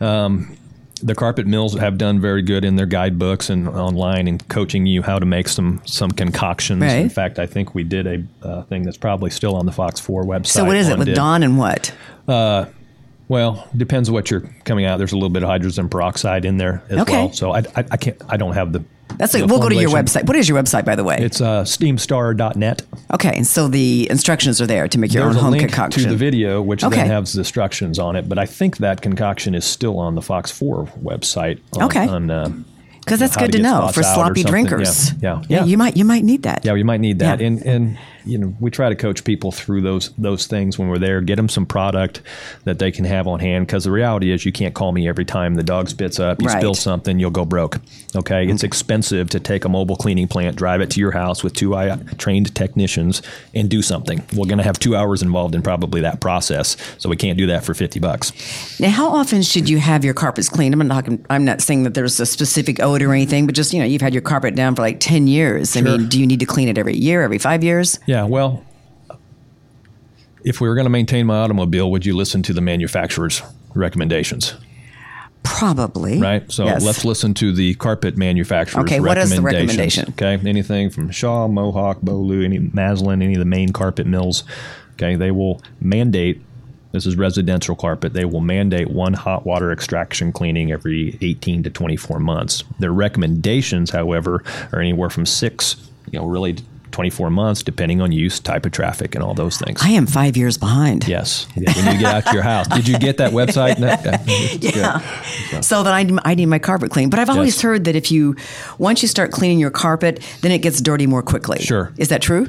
Um, 0.01 0.57
the 1.03 1.15
carpet 1.15 1.47
mills 1.47 1.75
have 1.79 1.99
done 1.99 2.21
very 2.21 2.41
good 2.41 2.65
in 2.65 2.77
their 2.77 2.87
guidebooks 2.87 3.51
and 3.51 3.69
online 3.69 4.29
and 4.29 4.47
coaching 4.49 4.87
you 4.87 5.03
how 5.03 5.19
to 5.19 5.27
make 5.27 5.49
some 5.49 5.83
some 5.85 6.11
concoctions. 6.11 6.81
Right. 6.83 6.97
In 6.97 7.11
fact, 7.11 7.39
I 7.39 7.47
think 7.47 7.75
we 7.75 7.85
did 7.85 8.07
a 8.07 8.47
uh, 8.47 8.63
thing 8.65 8.83
that's 8.83 8.97
probably 8.97 9.31
still 9.31 9.57
on 9.57 9.67
the 9.67 9.73
Fox 9.73 10.01
Four 10.01 10.25
website. 10.25 10.47
So 10.49 10.65
what 10.65 10.77
is 10.77 10.89
it 10.89 10.99
with 10.99 11.07
did- 11.09 11.15
Dawn 11.17 11.43
and 11.43 11.59
what? 11.59 11.93
well, 13.29 13.69
depends 13.77 14.11
what 14.11 14.31
you're 14.31 14.43
coming 14.65 14.85
out. 14.85 14.99
There's 14.99 15.13
a 15.13 15.17
little 15.17 15.29
bit 15.31 15.43
of 15.43 15.49
hydrogen 15.49 15.89
peroxide 15.89 16.45
in 16.45 16.59
there 16.59 16.83
as 16.89 16.99
Okay. 17.01 17.13
well. 17.13 17.33
So 17.33 17.53
I, 17.53 17.59
I, 17.75 17.85
I 17.91 17.97
can't. 17.97 18.21
I 18.29 18.37
don't 18.37 18.55
have 18.55 18.73
the 18.73 18.85
That's 19.19 19.35
you 19.35 19.41
like, 19.41 19.51
we'll 19.51 19.61
go 19.61 19.69
to 19.69 19.75
your 19.75 19.91
website. 19.91 20.27
What 20.27 20.37
is 20.37 20.49
your 20.49 20.61
website, 20.63 20.85
by 20.85 20.95
the 20.97 21.05
way? 21.05 21.17
It's 21.21 21.41
uh, 21.41 21.65
steamstar.net. 21.65 22.83
okay, 23.15 23.33
and 23.37 23.47
so 23.47 23.69
the 23.69 24.09
instructions 24.11 24.61
are 24.61 24.67
there 24.67 24.89
to 24.89 24.99
make 24.99 25.13
your 25.13 25.25
There's 25.25 25.37
own 25.37 25.41
a 25.41 25.43
home 25.45 25.51
link 25.53 25.63
concoction. 25.65 26.03
to 26.05 26.09
the 26.11 26.17
video, 26.17 26.61
which 26.63 26.85
Okay. 26.85 26.97
then 26.97 27.07
has 27.09 27.33
the 27.33 27.41
instructions 27.41 27.99
on 27.99 28.17
it. 28.17 28.29
But 28.29 28.39
I 28.39 28.47
think 28.47 28.79
that 28.79 29.01
concoction 29.03 29.55
is 29.55 29.65
still 29.65 29.99
on 29.99 30.15
the 30.15 30.23
Fox 30.23 30.51
4 30.51 30.87
website. 31.03 31.61
On, 31.77 31.85
Okay. 31.85 32.07
On, 32.07 32.31
uh, 32.31 32.51
Because 33.01 33.21
that's 33.21 33.35
how 33.37 33.43
good 33.43 33.53
to 33.53 33.59
get 33.59 33.63
know 33.65 33.89
spots 33.89 33.95
for 33.95 34.01
out 34.05 34.07
or 34.11 34.15
sloppy 34.15 34.43
something. 34.43 34.51
drinkers. 34.67 35.13
Yeah. 35.23 35.43
Yeah. 35.49 35.59
Yeah. 35.61 35.65
you 35.65 35.79
might 35.79 35.97
you 35.97 36.05
might 36.05 36.25
need 36.25 36.43
that. 36.43 36.65
Yeah, 36.65 36.73
we 36.73 36.83
might 36.83 37.01
need 37.01 37.21
that. 37.21 37.41
Yeah. 37.41 37.47
And 37.47 37.63
and 37.63 37.99
you 38.27 38.37
know, 38.39 38.55
we 38.61 38.71
try 38.71 38.89
to 38.89 38.95
coach 38.97 39.25
people 39.25 39.53
through 39.53 39.81
those 39.83 40.11
those 40.19 40.47
things 40.47 40.79
when 40.79 40.89
we're 40.89 40.99
there. 40.99 41.21
Get 41.21 41.37
them 41.37 41.49
some 41.49 41.65
product 41.65 42.23
that 42.65 42.79
they 42.79 42.91
can 42.91 43.05
have 43.05 43.27
on 43.27 43.41
hand. 43.41 43.67
Because 43.67 43.85
the 43.85 43.91
reality 43.91 44.33
is, 44.33 44.45
you 44.45 44.53
can't 44.53 44.75
call 44.75 44.93
me 44.93 45.09
every 45.09 45.25
time 45.25 45.55
the 45.55 45.63
dog 45.63 45.89
spits 45.89 46.19
up. 46.19 46.41
You 46.43 46.49
Right. 46.49 46.59
spill 46.59 46.75
something, 46.75 47.19
you'll 47.19 47.31
go 47.31 47.45
broke. 47.45 47.79
Okay, 48.15 48.47
it's 48.49 48.63
Mm. 48.63 48.67
expensive 48.67 49.31
to 49.31 49.41
take 49.41 49.65
a 49.65 49.69
mobile 49.69 49.97
cleaning 49.97 50.27
plant, 50.29 50.57
drive 50.57 50.81
it 50.81 50.91
to 50.91 51.01
your 51.01 51.13
house 51.13 51.45
with 51.45 51.53
two 51.55 51.75
I- 51.77 51.97
trained 52.19 52.55
technicians, 52.55 53.23
and 53.55 53.69
do 53.69 53.83
something. 53.83 54.23
We're 54.35 54.47
going 54.47 54.59
to 54.59 54.65
have 54.65 54.79
two 54.79 54.97
hours 54.97 55.23
involved 55.23 55.55
in 55.55 55.63
probably 55.63 56.01
that 56.03 56.21
process, 56.21 56.77
so 56.99 57.09
we 57.09 57.17
can't 57.17 57.39
do 57.39 57.47
that 57.47 57.65
for 57.65 57.75
fifty 57.75 58.01
bucks. 58.01 58.33
Now, 58.81 58.91
how 58.91 59.09
often 59.09 59.43
should 59.43 59.69
you 59.69 59.79
have 59.79 60.05
your 60.05 60.15
carpets 60.15 60.49
cleaned? 60.49 60.75
I'm 60.75 60.87
not 60.89 61.09
I'm 61.31 61.45
not 61.45 61.61
saying 61.61 61.85
that 61.85 61.95
there's 61.95 62.19
a 62.21 62.27
specific 62.27 62.83
odor 62.83 63.11
or 63.11 63.15
anything, 63.15 63.47
but 63.47 63.55
just 63.55 63.73
you 63.73 63.81
know, 63.81 63.87
you've 63.87 64.03
had 64.03 64.13
your 64.15 64.23
carpet 64.23 64.55
down 64.55 64.75
for 64.75 64.83
like 64.83 64.99
ten 65.01 65.27
years. 65.27 65.77
I 65.77 65.81
mean, 65.83 66.09
do 66.09 66.19
you 66.19 66.27
need 66.27 66.41
to 66.41 66.47
clean 66.47 66.69
it 66.69 66.79
every 66.79 66.97
year, 66.97 67.23
every 67.23 67.39
five 67.39 67.63
years? 67.63 67.99
Yeah, 68.07 68.16
well, 68.25 68.65
if 70.45 70.61
we 70.61 70.69
were 70.69 70.75
going 70.75 70.87
to 70.87 70.91
maintain 70.91 71.27
my 71.27 71.39
automobile, 71.39 71.91
would 71.91 72.07
you 72.07 72.17
listen 72.17 72.43
to 72.45 72.53
the 72.53 72.61
manufacturer's 72.61 73.43
recommendations? 73.75 74.55
Probably. 75.43 76.21
right? 76.21 76.51
So 76.51 76.65
Yes. 76.65 76.85
let's 76.85 77.05
listen 77.05 77.33
to 77.35 77.53
the 77.53 77.75
carpet 77.77 78.17
manufacturer's 78.17 78.85
Okay, 78.85 79.01
what 79.01 79.17
is 79.17 79.31
the 79.31 79.41
recommendation? 79.41 80.07
Okay, 80.11 80.39
anything 80.49 80.91
from 80.91 81.11
Shaw, 81.11 81.47
Mohawk, 81.47 82.01
Beaulieu, 82.03 82.45
any 82.45 82.59
Masland, 82.59 83.23
any 83.23 83.35
of 83.35 83.39
the 83.39 83.45
main 83.45 83.71
carpet 83.71 84.07
mills. 84.07 84.45
Okay, 84.95 85.15
they 85.15 85.31
will 85.31 85.63
mandate. 85.81 86.41
This 86.93 87.07
is 87.07 87.17
residential 87.17 87.77
carpet. 87.77 88.13
They 88.13 88.25
will 88.25 88.41
mandate 88.41 88.91
one 88.91 89.13
hot 89.15 89.45
water 89.47 89.71
extraction 89.71 90.33
cleaning 90.33 90.73
every 90.73 91.17
18 91.21 91.63
to 91.65 91.71
24 91.71 92.19
months. 92.19 92.65
Their 92.79 92.93
recommendations, 92.93 93.91
however, 93.91 94.43
are 94.73 94.81
anywhere 94.81 95.11
from 95.11 95.27
six, 95.27 95.77
you 96.11 96.19
know, 96.19 96.27
really 96.27 96.57
24 96.93 97.31
months, 97.31 97.63
depending 97.63 98.01
on 98.01 98.13
use, 98.13 98.41
type 98.41 98.65
of 98.65 98.73
traffic, 98.73 99.15
and 99.15 99.23
all 99.23 99.35
those 99.35 99.59
things. 99.59 99.81
I 99.83 99.91
am 99.91 100.07
five 100.07 100.37
years 100.37 100.57
behind. 100.57 101.07
yes, 101.07 101.47
yeah, 101.57 101.73
when 101.77 101.95
you 101.95 102.01
get 102.01 102.15
out 102.15 102.27
to 102.27 102.33
your 102.33 102.43
house. 102.43 102.67
Did 102.69 102.89
you 102.89 102.99
get 102.99 103.19
that 103.19 103.33
website? 103.33 103.77
Yeah. 104.63 105.61
So 105.61 105.83
that 105.83 105.93
I, 105.93 106.03
need- 106.05 106.19
I 106.25 106.35
need 106.35 106.47
my 106.47 106.59
carpet 106.59 106.91
cleaned. 106.91 107.11
But 107.11 107.21
I've 107.21 107.31
always 107.31 107.55
Yes. 107.57 107.63
heard 107.63 107.85
that 107.85 107.97
if 107.97 108.11
you, 108.11 108.37
once 108.79 109.03
you 109.03 109.09
start 109.09 109.31
cleaning 109.31 109.59
your 109.59 109.71
carpet, 109.71 110.23
then 110.41 110.51
it 110.53 110.59
gets 110.59 110.81
dirty 110.81 111.07
more 111.07 111.23
quickly. 111.23 111.59
Sure. 111.61 111.93
Is 111.99 112.09
that 112.09 112.23
true? 112.23 112.47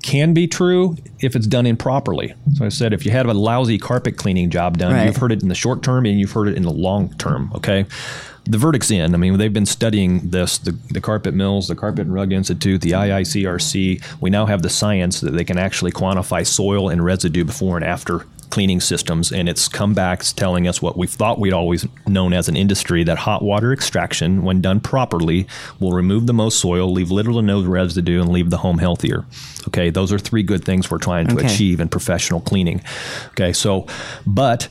can 0.00 0.32
be 0.32 0.46
true 0.46 0.96
if 1.18 1.34
it's 1.34 1.46
done 1.46 1.66
improperly. 1.66 2.32
So 2.54 2.64
I 2.64 2.68
said, 2.68 2.92
if 2.92 3.04
you 3.04 3.10
have 3.10 3.26
a 3.26 3.34
lousy 3.34 3.78
carpet 3.78 4.16
cleaning 4.16 4.48
job 4.48 4.78
done, 4.78 4.92
Right. 4.94 5.06
you've 5.06 5.16
heard 5.16 5.32
it 5.32 5.42
in 5.42 5.48
the 5.48 5.56
short 5.56 5.82
term 5.82 6.06
and 6.06 6.20
you've 6.20 6.30
heard 6.30 6.46
it 6.48 6.56
in 6.56 6.62
the 6.62 6.70
long 6.72 7.12
term. 7.18 7.50
Okay. 7.56 7.84
The 8.48 8.58
verdict's 8.58 8.90
in. 8.90 9.14
I 9.14 9.18
mean, 9.18 9.36
they've 9.36 9.52
been 9.52 9.66
studying 9.66 10.30
this, 10.30 10.56
the, 10.58 10.72
the 10.90 11.00
carpet 11.00 11.34
mills, 11.34 11.68
the 11.68 11.74
Carpet 11.76 12.06
and 12.06 12.14
Rug 12.14 12.32
Institute, 12.32 12.80
the 12.80 12.92
IICRC. 12.92 14.02
We 14.22 14.30
now 14.30 14.46
have 14.46 14.62
the 14.62 14.70
science 14.70 15.20
that 15.20 15.32
they 15.32 15.44
can 15.44 15.58
actually 15.58 15.92
quantify 15.92 16.46
soil 16.46 16.88
and 16.88 17.04
residue 17.04 17.44
before 17.44 17.76
and 17.76 17.84
after 17.84 18.24
cleaning 18.50 18.80
systems. 18.80 19.30
And 19.30 19.48
it's 19.50 19.68
come 19.68 19.92
back 19.92 20.22
telling 20.22 20.66
us 20.66 20.80
what 20.80 20.96
we 20.96 21.06
thought 21.06 21.38
we'd 21.38 21.52
always 21.52 21.86
known 22.06 22.32
as 22.32 22.48
an 22.48 22.56
industry 22.56 23.04
that 23.04 23.18
hot 23.18 23.42
water 23.42 23.70
extraction, 23.72 24.42
when 24.42 24.62
done 24.62 24.80
properly, 24.80 25.46
will 25.78 25.92
remove 25.92 26.26
the 26.26 26.32
most 26.32 26.58
soil, 26.58 26.90
leave 26.90 27.10
little 27.10 27.34
to 27.34 27.42
no 27.42 27.62
residue, 27.62 28.20
and 28.20 28.30
leave 28.30 28.48
the 28.48 28.56
home 28.58 28.78
healthier. 28.78 29.26
Okay, 29.68 29.90
those 29.90 30.10
are 30.10 30.18
three 30.18 30.42
good 30.42 30.64
things 30.64 30.90
we're 30.90 30.96
trying 30.96 31.26
to 31.26 31.34
Okay. 31.34 31.46
achieve 31.46 31.80
in 31.80 31.88
professional 31.88 32.40
cleaning. 32.40 32.80
Okay, 33.32 33.52
so, 33.52 33.86
but 34.26 34.68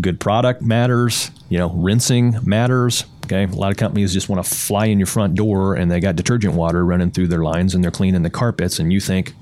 good 0.00 0.20
product 0.20 0.62
matters, 0.62 1.30
you 1.48 1.58
know, 1.58 1.70
rinsing 1.70 2.36
matters. 2.44 3.04
Okay, 3.24 3.44
a 3.44 3.46
lot 3.46 3.70
of 3.70 3.76
companies 3.76 4.12
just 4.12 4.28
want 4.28 4.44
to 4.44 4.50
fly 4.50 4.86
in 4.86 4.98
your 4.98 5.06
front 5.06 5.34
door 5.34 5.74
and 5.74 5.90
they 5.90 6.00
got 6.00 6.16
detergent 6.16 6.54
water 6.54 6.84
running 6.84 7.10
through 7.10 7.28
their 7.28 7.42
lines 7.42 7.74
and 7.74 7.82
they're 7.84 7.90
cleaning 7.90 8.22
the 8.22 8.30
carpets, 8.30 8.78
and 8.78 8.92
you 8.92 9.00
think, 9.00 9.34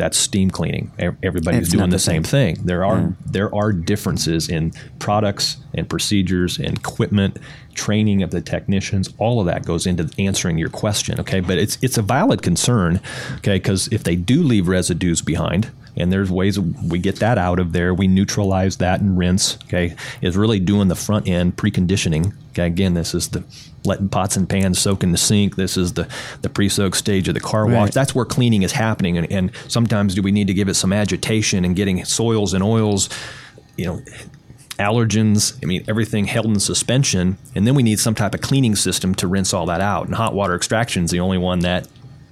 that's 0.00 0.16
steam 0.16 0.50
cleaning. 0.50 0.90
Everybody's 0.98 1.60
It's 1.60 1.70
doing 1.70 1.90
the 1.90 1.96
the 1.96 2.00
same 2.00 2.24
same. 2.24 2.54
thing. 2.56 2.64
There 2.64 2.86
are 2.86 3.00
mm. 3.00 3.16
there 3.26 3.54
are 3.54 3.70
differences 3.70 4.48
in 4.48 4.72
products 4.98 5.58
and 5.74 5.86
procedures 5.86 6.58
and 6.58 6.78
equipment, 6.78 7.36
training 7.74 8.22
of 8.22 8.30
the 8.30 8.40
technicians. 8.40 9.10
All 9.18 9.40
of 9.40 9.46
that 9.46 9.66
goes 9.66 9.86
into 9.86 10.10
answering 10.18 10.56
your 10.56 10.70
question. 10.70 11.20
Okay, 11.20 11.40
but 11.40 11.58
it's 11.58 11.76
it's 11.82 11.98
a 11.98 12.02
valid 12.02 12.40
concern. 12.40 12.98
Okay, 13.36 13.56
because 13.56 13.88
if 13.92 14.02
they 14.04 14.16
do 14.16 14.42
leave 14.42 14.68
residues 14.68 15.20
behind. 15.20 15.70
And 15.96 16.12
there's 16.12 16.30
ways 16.30 16.58
we 16.58 16.98
get 16.98 17.16
that 17.16 17.38
out 17.38 17.58
of 17.58 17.72
there. 17.72 17.92
We 17.92 18.08
neutralize 18.08 18.76
that 18.76 19.00
and 19.00 19.18
rinse. 19.18 19.56
Okay, 19.64 19.96
is 20.20 20.36
really 20.36 20.60
doing 20.60 20.88
the 20.88 20.94
front 20.94 21.28
end 21.28 21.56
preconditioning. 21.56 22.32
Okay, 22.50 22.66
again, 22.66 22.94
this 22.94 23.14
is 23.14 23.28
the 23.28 23.44
letting 23.84 24.08
pots 24.08 24.36
and 24.36 24.48
pans 24.48 24.78
soak 24.78 25.02
in 25.02 25.12
the 25.12 25.18
sink. 25.18 25.56
This 25.56 25.76
is 25.76 25.94
the 25.94 26.08
the 26.42 26.48
pre-soak 26.48 26.94
stage 26.94 27.28
of 27.28 27.34
the 27.34 27.40
car 27.40 27.66
wash. 27.66 27.74
Right. 27.74 27.92
That's 27.92 28.14
where 28.14 28.24
cleaning 28.24 28.62
is 28.62 28.72
happening. 28.72 29.18
And, 29.18 29.30
and 29.30 29.50
sometimes 29.68 30.14
do 30.14 30.22
we 30.22 30.32
need 30.32 30.46
to 30.48 30.54
give 30.54 30.68
it 30.68 30.74
some 30.74 30.92
agitation 30.92 31.64
and 31.64 31.74
getting 31.74 32.04
soils 32.04 32.54
and 32.54 32.62
oils, 32.62 33.08
you 33.76 33.86
know, 33.86 34.02
allergens. 34.78 35.58
I 35.62 35.66
mean, 35.66 35.84
everything 35.88 36.26
held 36.26 36.46
in 36.46 36.60
suspension. 36.60 37.38
And 37.54 37.66
then 37.66 37.74
we 37.74 37.82
need 37.82 38.00
some 38.00 38.14
type 38.14 38.34
of 38.34 38.40
cleaning 38.40 38.76
system 38.76 39.14
to 39.16 39.26
rinse 39.26 39.52
all 39.52 39.66
that 39.66 39.80
out. 39.80 40.06
And 40.06 40.14
hot 40.14 40.34
water 40.34 40.54
extraction 40.54 41.04
is 41.04 41.10
the 41.10 41.20
only 41.20 41.38
one 41.38 41.60
that 41.60 41.86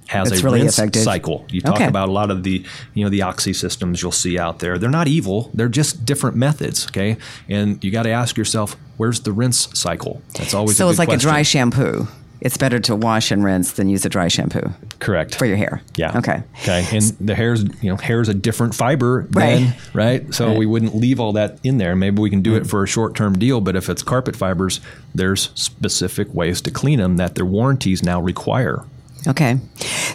has 0.09 0.29
That's 0.29 0.41
a 0.41 0.43
really 0.43 0.61
rinse 0.61 0.79
effective. 0.79 1.03
cycle. 1.03 1.45
You 1.51 1.61
talk 1.61 1.75
Okay. 1.75 1.85
about 1.85 2.09
a 2.09 2.11
lot 2.11 2.31
of 2.31 2.41
the, 2.41 2.65
you 2.95 3.03
know, 3.03 3.11
the 3.11 3.21
oxy 3.21 3.53
systems 3.53 4.01
you'll 4.01 4.11
see 4.11 4.39
out 4.39 4.57
there. 4.57 4.79
They're 4.79 4.89
not 4.89 5.07
evil. 5.07 5.51
They're 5.53 5.69
just 5.69 6.03
different 6.03 6.35
methods. 6.35 6.87
Okay. 6.87 7.15
And 7.47 7.81
you 7.83 7.91
got 7.91 8.03
to 8.03 8.09
ask 8.09 8.35
yourself, 8.35 8.75
where's 8.97 9.19
the 9.19 9.31
rinse 9.31 9.69
cycle? 9.79 10.23
That's 10.35 10.55
always 10.55 10.77
So 10.77 10.89
it's 10.89 10.97
like 10.97 11.09
question. 11.09 11.29
a 11.29 11.31
dry 11.31 11.41
shampoo. 11.43 12.07
It's 12.41 12.57
better 12.57 12.79
to 12.79 12.95
wash 12.95 13.29
and 13.31 13.43
rinse 13.43 13.73
than 13.73 13.87
use 13.89 14.03
a 14.03 14.09
dry 14.09 14.29
shampoo 14.29 14.71
Correct. 14.99 15.35
for 15.35 15.45
your 15.45 15.57
hair. 15.57 15.81
Yeah. 15.95 16.17
Okay. 16.17 16.41
Okay. 16.63 16.87
And 16.91 17.03
the 17.19 17.35
hair's, 17.35 17.63
you 17.81 17.91
know, 17.91 17.97
hair 17.97 18.21
is 18.21 18.29
a 18.29 18.33
different 18.33 18.73
fiber 18.73 19.27
Right. 19.33 19.57
then, 19.59 19.75
right? 19.93 20.33
So 20.33 20.47
Right. 20.47 20.57
we 20.57 20.65
wouldn't 20.65 20.95
leave 20.95 21.19
all 21.19 21.33
that 21.33 21.59
in 21.63 21.77
there. 21.77 21.95
Maybe 21.95 22.19
we 22.19 22.31
can 22.31 22.41
do 22.41 22.55
it 22.55 22.63
mm. 22.63 22.67
for 22.69 22.81
a 22.81 22.87
short 22.87 23.13
term 23.13 23.37
deal, 23.37 23.61
but 23.61 23.75
if 23.75 23.89
it's 23.89 24.01
carpet 24.01 24.35
fibers, 24.35 24.79
there's 25.13 25.49
specific 25.53 26.33
ways 26.33 26.61
to 26.61 26.71
clean 26.71 26.97
them 26.99 27.17
that 27.17 27.35
their 27.35 27.45
warranties 27.45 28.01
now 28.01 28.19
require. 28.21 28.83
Okay. 29.27 29.59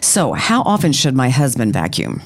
So 0.01 0.33
how 0.33 0.63
often 0.63 0.93
should 0.93 1.15
my 1.15 1.31
husband 1.31 1.73
vacuum? 1.73 2.23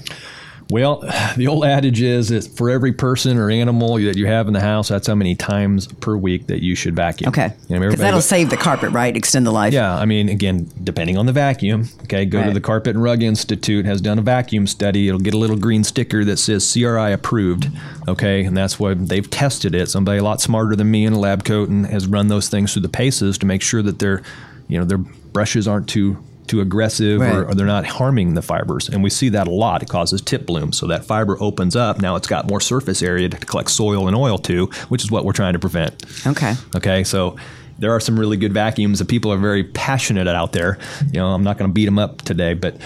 Well, 0.70 1.00
the 1.34 1.46
old 1.46 1.64
adage 1.64 2.02
is 2.02 2.28
that 2.28 2.44
for 2.44 2.68
every 2.68 2.92
person 2.92 3.38
or 3.38 3.50
animal 3.50 3.94
that 3.94 4.18
you 4.18 4.26
have 4.26 4.48
in 4.48 4.52
the 4.52 4.60
house, 4.60 4.88
that's 4.88 5.06
how 5.06 5.14
many 5.14 5.34
times 5.34 5.86
per 5.86 6.14
week 6.14 6.48
that 6.48 6.62
you 6.62 6.74
should 6.74 6.94
vacuum. 6.94 7.28
Okay. 7.28 7.54
You 7.68 7.78
know, 7.78 7.86
Because 7.86 8.00
that'll 8.00 8.20
save 8.20 8.50
the 8.50 8.58
carpet, 8.58 8.90
right? 8.90 9.16
Extend 9.16 9.46
the 9.46 9.50
life. 9.50 9.72
Yeah, 9.72 9.96
I 9.96 10.04
mean, 10.04 10.28
again, 10.28 10.70
depending 10.84 11.16
on 11.16 11.24
the 11.24 11.32
vacuum. 11.32 11.88
Okay, 12.02 12.26
go 12.26 12.44
to 12.44 12.50
the 12.50 12.60
Carpet 12.60 12.94
and 12.94 13.02
Rug 13.02 13.22
Institute 13.22 13.86
has 13.86 14.02
done 14.02 14.18
a 14.18 14.22
vacuum 14.22 14.66
study. 14.66 15.08
It'll 15.08 15.20
get 15.20 15.32
a 15.32 15.38
little 15.38 15.56
green 15.56 15.84
sticker 15.84 16.22
that 16.26 16.36
says 16.36 16.70
CRI 16.70 17.12
approved. 17.12 17.68
Okay, 18.06 18.44
and 18.44 18.54
that's 18.54 18.78
what 18.78 19.08
they've 19.08 19.28
tested 19.28 19.74
it. 19.74 19.88
Somebody 19.88 20.18
a 20.18 20.22
lot 20.22 20.42
smarter 20.42 20.76
than 20.76 20.90
me 20.90 21.06
in 21.06 21.14
a 21.14 21.18
lab 21.18 21.44
coat 21.44 21.70
and 21.70 21.86
has 21.86 22.06
run 22.06 22.28
those 22.28 22.50
things 22.50 22.74
through 22.74 22.82
the 22.82 22.90
paces 22.90 23.38
to 23.38 23.46
make 23.46 23.62
sure 23.62 23.80
that 23.80 24.00
their, 24.00 24.22
you 24.68 24.78
know, 24.78 24.84
their 24.84 24.98
brushes 24.98 25.66
aren't 25.66 25.88
too 25.88 26.22
too 26.48 26.60
aggressive 26.60 27.20
Right. 27.20 27.34
or, 27.34 27.46
or 27.46 27.54
they're 27.54 27.66
not 27.66 27.86
harming 27.86 28.34
the 28.34 28.42
fibers. 28.42 28.88
And 28.88 29.02
we 29.02 29.10
see 29.10 29.28
that 29.30 29.46
a 29.46 29.50
lot. 29.50 29.82
It 29.82 29.88
causes 29.88 30.20
tip 30.20 30.46
bloom. 30.46 30.72
So 30.72 30.86
that 30.88 31.04
fiber 31.04 31.36
opens 31.40 31.76
up. 31.76 32.00
Now 32.00 32.16
it's 32.16 32.26
got 32.26 32.48
more 32.48 32.60
surface 32.60 33.02
area 33.02 33.28
to 33.28 33.36
collect 33.36 33.70
soil 33.70 34.08
and 34.08 34.16
oil 34.16 34.38
to, 34.38 34.66
which 34.88 35.04
is 35.04 35.10
what 35.10 35.24
we're 35.24 35.32
trying 35.32 35.52
to 35.52 35.58
prevent. 35.58 36.04
Okay. 36.26 36.54
Okay, 36.76 37.04
so 37.04 37.36
there 37.78 37.92
are 37.92 38.00
some 38.00 38.18
really 38.18 38.36
good 38.36 38.52
vacuums 38.52 38.98
that 38.98 39.06
people 39.08 39.32
are 39.32 39.38
very 39.38 39.62
passionate 39.64 40.26
out 40.26 40.52
there. 40.52 40.78
You 41.12 41.20
know, 41.20 41.28
I'm 41.28 41.44
not 41.44 41.58
going 41.58 41.70
to 41.70 41.72
beat 41.74 41.84
them 41.84 41.98
up 41.98 42.22
today, 42.22 42.54
but 42.54 42.76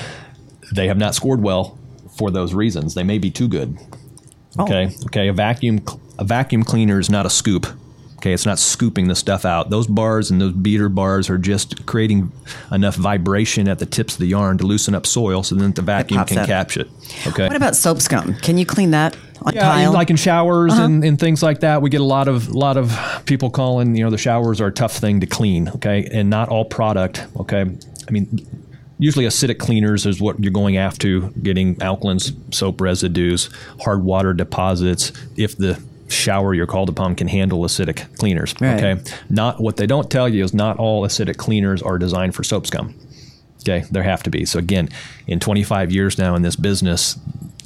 they 0.75 0.89
have 0.89 0.99
not 0.99 1.15
scored 1.15 1.43
well 1.43 1.79
for 2.19 2.31
those 2.31 2.53
reasons. 2.55 2.95
They 2.95 3.03
may 3.03 3.19
be 3.19 3.31
too 3.31 3.49
good. 3.49 3.79
Oh. 4.59 4.65
Okay, 4.65 4.95
okay, 5.07 5.29
a 5.29 5.33
vacuum 5.33 5.81
a 6.19 6.25
vacuum 6.25 6.63
cleaner 6.63 6.99
is 7.01 7.09
not 7.09 7.25
a 7.25 7.31
scoop. 7.31 7.67
Okay, 8.23 8.33
it's 8.33 8.47
not 8.47 8.61
scooping 8.61 9.09
the 9.09 9.17
stuff 9.17 9.45
out. 9.45 9.71
Those 9.71 9.89
bars 9.89 10.31
and 10.31 10.41
those 10.41 10.53
beater 10.53 10.89
bars 10.89 11.29
are 11.29 11.39
just 11.39 11.87
creating 11.87 12.31
enough 12.71 12.95
vibration 12.95 13.67
at 13.69 13.81
the 13.81 13.87
tips 13.87 14.13
of 14.15 14.21
the 14.21 14.27
yarn 14.27 14.59
to 14.59 14.65
loosen 14.65 14.95
up 14.95 15.07
soil, 15.07 15.43
so 15.43 15.57
then 15.57 15.73
the 15.73 15.83
vacuum 15.83 16.25
can 16.25 16.39
up. 16.39 16.47
capture 16.47 16.83
it. 16.83 16.89
Okay. 17.27 17.49
What 17.49 17.57
about 17.57 17.75
soap 17.75 18.01
scum? 18.01 18.35
Can 18.37 18.59
you 18.59 18.65
clean 18.65 18.93
that 18.93 19.17
on 19.43 19.55
Yeah, 19.55 19.89
like 19.89 20.09
in 20.09 20.15
showers 20.15 20.73
Uh-huh. 20.73 20.85
and, 20.85 21.05
and 21.05 21.19
things 21.19 21.43
like 21.43 21.61
that, 21.61 21.83
we 21.83 21.91
get 21.91 22.01
a 22.01 22.05
lot 22.05 22.29
of 22.29 22.49
lot 22.51 22.77
of 22.77 22.97
people 23.27 23.51
calling. 23.51 23.97
You 23.97 24.05
know, 24.05 24.11
the 24.11 24.19
showers 24.19 24.61
are 24.61 24.69
a 24.69 24.73
tough 24.73 24.97
thing 24.97 25.19
to 25.19 25.27
clean. 25.27 25.69
Okay, 25.71 26.09
and 26.13 26.31
not 26.31 26.49
all 26.49 26.65
product. 26.65 27.27
Okay, 27.41 27.63
I 27.63 28.11
mean, 28.13 28.47
usually 29.01 29.25
acidic 29.25 29.59
cleaners 29.59 30.07
is 30.07 30.21
what 30.21 30.39
you're 30.39 30.53
going 30.53 30.77
after, 30.77 31.23
getting 31.43 31.75
alkalins, 31.81 32.33
soap 32.55 32.81
residues, 32.81 33.51
hard 33.81 34.05
water 34.05 34.33
deposits. 34.33 35.11
If 35.37 35.59
the 35.59 35.83
shower 36.13 36.55
you're 36.55 36.67
called 36.67 36.89
upon 36.89 37.15
can 37.15 37.29
handle 37.29 37.61
acidic 37.61 38.17
cleaners. 38.19 38.55
Right. 38.61 38.83
Okay. 38.83 39.03
Not 39.29 39.61
what 39.61 39.77
they 39.77 39.87
don't 39.87 40.11
tell 40.11 40.29
you 40.29 40.45
is 40.45 40.55
not 40.55 40.79
all 40.79 41.03
acidic 41.03 41.37
cleaners 41.37 41.83
are 41.83 41.99
designed 41.99 42.35
for 42.35 42.45
soap 42.45 42.67
scum. 42.67 42.95
Okay. 43.61 43.85
There 43.91 44.03
have 44.03 44.23
to 44.25 44.31
be. 44.31 44.45
So 44.45 44.59
again, 44.59 44.89
in 45.27 45.41
25 45.41 45.93
years 45.93 46.19
now 46.19 46.35
in 46.35 46.43
this 46.43 46.57
business, 46.57 47.19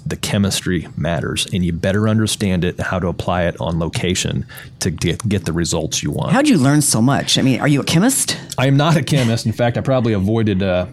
the 0.06 0.16
chemistry 0.16 0.86
matters 0.96 1.46
and 1.52 1.64
you 1.64 1.72
better 1.72 2.08
understand 2.08 2.64
it 2.64 2.78
how 2.78 2.98
to 3.00 3.08
apply 3.08 3.42
it 3.42 3.56
on 3.60 3.80
location 3.80 4.46
to 4.78 4.90
get, 4.90 5.28
get 5.28 5.46
the 5.46 5.52
results 5.52 6.02
you 6.02 6.12
want. 6.12 6.32
How'd 6.32 6.48
you 6.48 6.58
learn 6.58 6.80
so 6.80 7.02
much? 7.02 7.38
I 7.38 7.42
mean, 7.42 7.60
are 7.60 7.66
you 7.66 7.80
a 7.80 7.84
chemist? 7.84 8.38
I 8.56 8.68
am 8.68 8.76
not 8.76 8.96
a 8.96 9.02
chemist. 9.02 9.46
In 9.46 9.52
fact, 9.52 9.76
I 9.76 9.80
probably 9.80 10.12
avoided 10.12 10.62
uh, 10.62 10.86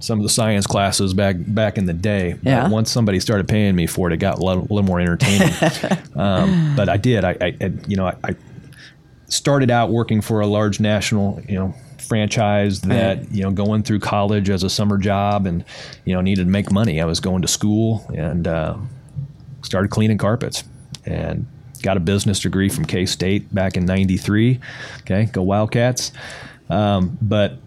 some 0.00 0.18
of 0.18 0.22
the 0.24 0.28
science 0.28 0.66
classes 0.66 1.14
back 1.14 1.36
back 1.38 1.78
in 1.78 1.86
the 1.86 1.92
day. 1.92 2.34
But 2.42 2.50
Yeah. 2.50 2.68
once 2.68 2.90
somebody 2.90 3.20
started 3.20 3.48
paying 3.48 3.74
me 3.74 3.86
for 3.86 4.10
it, 4.10 4.12
it 4.14 4.16
got 4.18 4.38
a 4.38 4.44
little, 4.44 4.62
little 4.62 4.82
more 4.82 5.00
entertaining. 5.00 5.52
um, 6.16 6.74
but 6.76 6.88
I 6.88 6.96
did. 6.96 7.24
I, 7.24 7.30
I, 7.40 7.56
I 7.60 7.72
you 7.86 7.96
know 7.96 8.06
I, 8.06 8.16
I 8.24 8.34
started 9.28 9.70
out 9.70 9.90
working 9.90 10.20
for 10.20 10.40
a 10.40 10.46
large 10.46 10.80
national 10.80 11.40
you 11.48 11.54
know 11.56 11.74
franchise 12.06 12.82
that 12.82 13.32
you 13.32 13.42
know 13.42 13.50
going 13.50 13.82
through 13.82 13.98
college 13.98 14.50
as 14.50 14.62
a 14.62 14.68
summer 14.68 14.98
job 14.98 15.46
and 15.46 15.64
you 16.04 16.12
know 16.14 16.20
needed 16.20 16.44
to 16.44 16.50
make 16.50 16.70
money. 16.70 17.00
I 17.00 17.04
was 17.06 17.20
going 17.20 17.40
to 17.42 17.48
school 17.48 18.04
and 18.14 18.46
uh, 18.46 18.76
started 19.62 19.90
cleaning 19.90 20.18
carpets 20.18 20.64
and 21.06 21.46
got 21.82 21.96
a 21.96 22.00
business 22.00 22.40
degree 22.40 22.68
from 22.68 22.84
K 22.84 23.06
State 23.06 23.54
back 23.54 23.76
in 23.76 23.86
'93. 23.86 24.60
Okay, 25.00 25.26
go 25.32 25.42
Wildcats! 25.42 26.12
Um, 26.68 27.16
but 27.22 27.58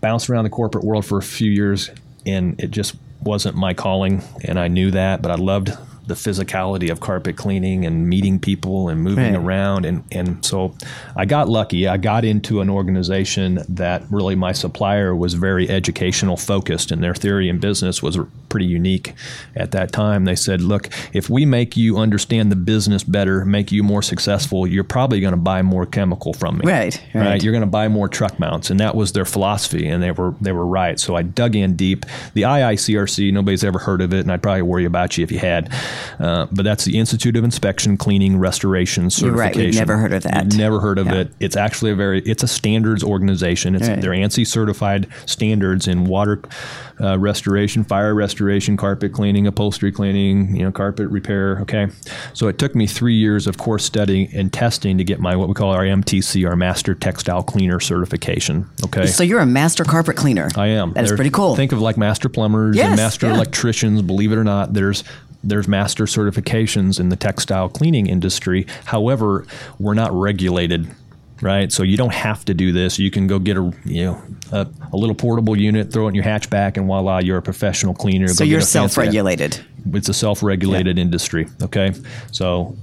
bounced 0.00 0.28
around 0.30 0.44
the 0.44 0.50
corporate 0.50 0.84
world 0.84 1.04
for 1.04 1.18
a 1.18 1.22
few 1.22 1.50
years, 1.50 1.90
and 2.26 2.58
it 2.60 2.70
just 2.70 2.94
wasn't 3.22 3.56
my 3.56 3.74
calling, 3.74 4.22
and 4.44 4.58
I 4.58 4.68
knew 4.68 4.90
that. 4.92 5.22
But 5.22 5.30
I 5.30 5.34
loved 5.36 5.70
the 6.06 6.14
physicality 6.14 6.90
of 6.90 7.00
carpet 7.00 7.36
cleaning 7.36 7.84
and 7.84 8.08
meeting 8.08 8.38
people 8.38 8.88
and 8.88 9.02
moving 9.02 9.34
Right. 9.34 9.44
around, 9.44 9.84
and 9.84 10.04
and 10.10 10.42
so 10.44 10.74
I 11.14 11.26
got 11.26 11.48
lucky. 11.50 11.86
I 11.86 11.98
got 11.98 12.24
into 12.24 12.60
an 12.62 12.70
organization 12.70 13.58
that 13.68 14.04
really 14.10 14.34
my 14.34 14.52
supplier 14.52 15.14
was 15.14 15.34
very 15.34 15.68
educational 15.68 16.36
focused, 16.38 16.90
and 16.92 17.02
their 17.02 17.14
theory 17.14 17.48
in 17.50 17.58
business 17.58 18.02
was 18.02 18.18
pretty 18.48 18.66
unique 18.66 19.14
at 19.56 19.70
that 19.72 19.92
time. 19.92 20.24
They 20.24 20.34
said, 20.36 20.60
"Look, 20.60 20.88
if 21.12 21.28
we 21.30 21.44
make 21.46 21.76
you 21.76 21.98
understand 21.98 22.50
the 22.52 22.56
business 22.56 23.02
better, 23.04 23.44
make 23.44 23.70
you 23.72 23.82
more 23.82 24.02
successful, 24.02 24.66
you're 24.66 24.84
probably 24.84 25.20
going 25.20 25.32
to 25.32 25.36
buy 25.38 25.62
more 25.62 25.86
chemical 25.86 26.32
from 26.32 26.58
me." 26.58 26.66
Right, 26.66 27.02
right. 27.14 27.42
You're 27.42 27.52
going 27.52 27.62
to 27.62 27.66
buy 27.66 27.88
more 27.88 28.08
truck 28.08 28.38
mounts, 28.38 28.70
and 28.70 28.80
that 28.80 28.94
was 28.94 29.12
their 29.12 29.24
philosophy, 29.24 29.86
and 29.88 30.02
they 30.02 30.10
were 30.10 30.34
they 30.40 30.52
were 30.52 30.66
right. 30.66 30.98
So 30.98 31.16
I 31.16 31.22
dug 31.22 31.54
in 31.56 31.76
deep. 31.76 32.04
The 32.34 32.42
IICRC, 32.42 33.32
nobody's 33.32 33.64
ever 33.64 33.78
heard 33.78 34.00
of 34.00 34.12
it, 34.12 34.20
and 34.20 34.32
I'd 34.32 34.42
probably 34.42 34.62
worry 34.62 34.84
about 34.84 35.16
you 35.18 35.24
if 35.24 35.32
you 35.32 35.38
had. 35.38 35.72
Uh, 36.18 36.46
but 36.52 36.64
that's 36.64 36.84
the 36.84 36.98
Institute 36.98 37.36
of 37.36 37.44
Inspection, 37.44 37.96
Cleaning, 37.96 38.38
Restoration 38.38 39.04
You're 39.18 39.32
right, 39.32 39.54
Certification. 39.54 39.64
we've 39.66 39.74
never 39.88 39.96
heard 39.98 40.12
of 40.12 40.22
that. 40.24 40.44
You've 40.44 40.58
never 40.58 40.80
heard 40.80 40.98
of 40.98 41.06
Yeah. 41.06 41.14
it. 41.14 41.32
It's 41.40 41.56
actually 41.56 41.90
a 41.90 41.94
very 41.94 42.20
it's 42.22 42.42
a 42.42 42.48
standards 42.48 43.02
organization. 43.04 43.74
It's 43.74 43.88
Right. 43.88 44.00
they're 44.00 44.12
ANSI 44.12 44.44
certified 44.46 45.06
standards 45.26 45.86
in 45.88 46.04
water 46.04 46.40
uh, 47.00 47.18
restoration, 47.18 47.84
fire 47.84 48.14
restoration, 48.14 48.37
carpet 48.76 49.12
cleaning, 49.12 49.46
upholstery 49.46 49.92
cleaning, 49.92 50.54
you 50.54 50.62
know, 50.62 50.72
carpet 50.72 51.08
repair. 51.08 51.58
Okay, 51.60 51.88
so 52.34 52.48
it 52.48 52.58
took 52.58 52.74
me 52.74 52.86
three 52.86 53.14
years 53.14 53.46
of 53.46 53.58
course 53.58 53.84
studying 53.84 54.32
and 54.34 54.52
testing 54.52 54.98
to 54.98 55.04
get 55.04 55.20
my 55.20 55.36
what 55.36 55.48
we 55.48 55.54
call 55.54 55.72
our 55.72 55.84
MTC, 55.84 56.48
our 56.48 56.56
Master 56.56 56.94
Textile 56.94 57.42
Cleaner 57.42 57.80
certification. 57.80 58.68
Okay. 58.84 59.06
So 59.06 59.22
you're 59.22 59.40
a 59.40 59.46
master 59.46 59.84
carpet 59.84 60.16
cleaner. 60.16 60.48
I 60.56 60.68
am. 60.68 60.92
That 60.92 61.04
is 61.04 61.12
pretty 61.12 61.30
cool. 61.30 61.56
Think 61.56 61.72
of 61.72 61.80
like 61.80 61.96
master 61.96 62.28
plumbers 62.28 62.76
Yes, 62.76 62.88
and 62.88 62.96
master 62.96 63.26
yeah. 63.26 63.34
electricians. 63.34 64.02
Believe 64.02 64.32
it 64.32 64.36
or 64.38 64.44
not, 64.44 64.74
there's 64.74 65.04
there's 65.44 65.68
master 65.68 66.04
certifications 66.04 66.98
in 66.98 67.08
the 67.08 67.16
textile 67.16 67.68
cleaning 67.68 68.06
industry. 68.06 68.66
However, 68.86 69.46
we're 69.78 69.94
not 69.94 70.12
regulated. 70.12 70.88
Right, 71.40 71.70
so 71.70 71.84
you 71.84 71.96
don't 71.96 72.12
have 72.14 72.44
to 72.46 72.54
do 72.54 72.72
this. 72.72 72.98
You 72.98 73.10
can 73.12 73.28
go 73.28 73.38
get 73.38 73.56
a 73.56 73.72
you 73.84 74.04
know 74.06 74.22
a, 74.50 74.66
a 74.92 74.96
little 74.96 75.14
portable 75.14 75.56
unit, 75.56 75.92
throw 75.92 76.06
it 76.06 76.08
in 76.10 76.14
your 76.16 76.24
hatchback, 76.24 76.76
and 76.76 76.86
voila, 76.86 77.18
you're 77.18 77.38
a 77.38 77.42
professional 77.42 77.94
cleaner. 77.94 78.26
so 78.28 78.44
Go 78.44 78.50
you're 78.50 78.60
self-regulated. 78.60 79.60
It's 79.92 80.08
a 80.08 80.14
self-regulated 80.14 80.98
industry. 80.98 81.46
Okay, 81.62 81.92
so 82.32 82.76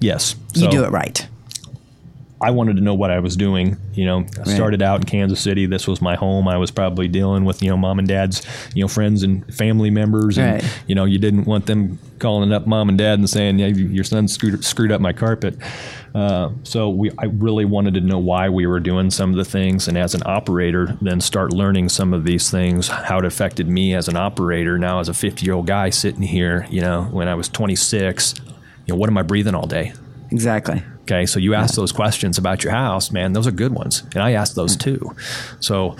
yes, 0.00 0.34
You 0.54 0.68
do 0.70 0.84
it 0.84 0.90
right. 0.90 1.26
I 2.44 2.50
wanted 2.50 2.76
to 2.76 2.82
know 2.82 2.94
what 2.94 3.10
I 3.10 3.20
was 3.20 3.36
doing. 3.36 3.76
You 3.94 4.04
know, 4.04 4.26
I 4.40 4.44
started 4.54 4.82
out 4.82 5.00
in 5.00 5.04
Kansas 5.06 5.40
City. 5.40 5.66
This 5.66 5.88
was 5.88 6.02
my 6.02 6.14
home. 6.14 6.46
I 6.46 6.58
was 6.58 6.70
probably 6.70 7.08
dealing 7.08 7.44
with 7.44 7.62
you 7.62 7.70
know 7.70 7.76
mom 7.76 7.98
and 7.98 8.06
dad's 8.06 8.42
you 8.74 8.82
know 8.84 8.88
friends 8.88 9.22
and 9.22 9.52
family 9.54 9.90
members, 9.90 10.36
and 10.38 10.62
Right. 10.62 10.78
you 10.86 10.94
know 10.94 11.04
you 11.06 11.18
didn't 11.18 11.44
want 11.44 11.66
them 11.66 11.98
calling 12.18 12.52
up 12.52 12.66
mom 12.66 12.88
and 12.88 12.98
dad 12.98 13.18
and 13.18 13.28
saying, 13.28 13.58
"Yeah, 13.58 13.68
your 13.68 14.04
son 14.04 14.28
screwed, 14.28 14.62
screwed 14.64 14.92
up 14.92 15.00
my 15.00 15.12
carpet." 15.12 15.56
Uh, 16.14 16.50
so 16.62 16.88
we, 16.90 17.10
I 17.18 17.24
really 17.24 17.64
wanted 17.64 17.94
to 17.94 18.00
know 18.00 18.18
why 18.18 18.48
we 18.48 18.66
were 18.68 18.78
doing 18.78 19.10
some 19.10 19.30
of 19.30 19.36
the 19.36 19.44
things, 19.44 19.88
and 19.88 19.98
as 19.98 20.14
an 20.14 20.22
operator, 20.26 20.96
then 21.02 21.20
start 21.20 21.52
learning 21.52 21.88
some 21.88 22.12
of 22.14 22.24
these 22.24 22.50
things, 22.50 22.88
how 22.88 23.18
it 23.18 23.24
affected 23.24 23.68
me 23.68 23.94
as 23.94 24.06
an 24.06 24.16
operator. 24.16 24.78
Now, 24.78 25.00
as 25.00 25.08
a 25.08 25.14
50 25.14 25.44
year 25.44 25.54
old 25.54 25.66
guy 25.66 25.90
sitting 25.90 26.22
here, 26.22 26.66
you 26.70 26.80
know, 26.82 27.04
when 27.10 27.26
I 27.26 27.34
was 27.34 27.48
26, 27.48 28.34
you 28.86 28.94
know, 28.94 28.96
what 28.96 29.08
am 29.08 29.18
I 29.18 29.22
breathing 29.22 29.54
all 29.54 29.66
day? 29.66 29.92
Exactly. 30.34 30.82
Okay, 31.02 31.26
so 31.26 31.38
you 31.38 31.54
ask 31.54 31.74
those 31.76 31.92
questions 31.92 32.38
about 32.38 32.64
your 32.64 32.72
house, 32.72 33.12
man. 33.12 33.34
Those 33.34 33.46
are 33.46 33.52
good 33.52 33.72
ones, 33.72 34.02
and 34.14 34.22
I 34.22 34.32
asked 34.32 34.56
those 34.56 34.76
too. 34.76 35.14
So 35.60 35.96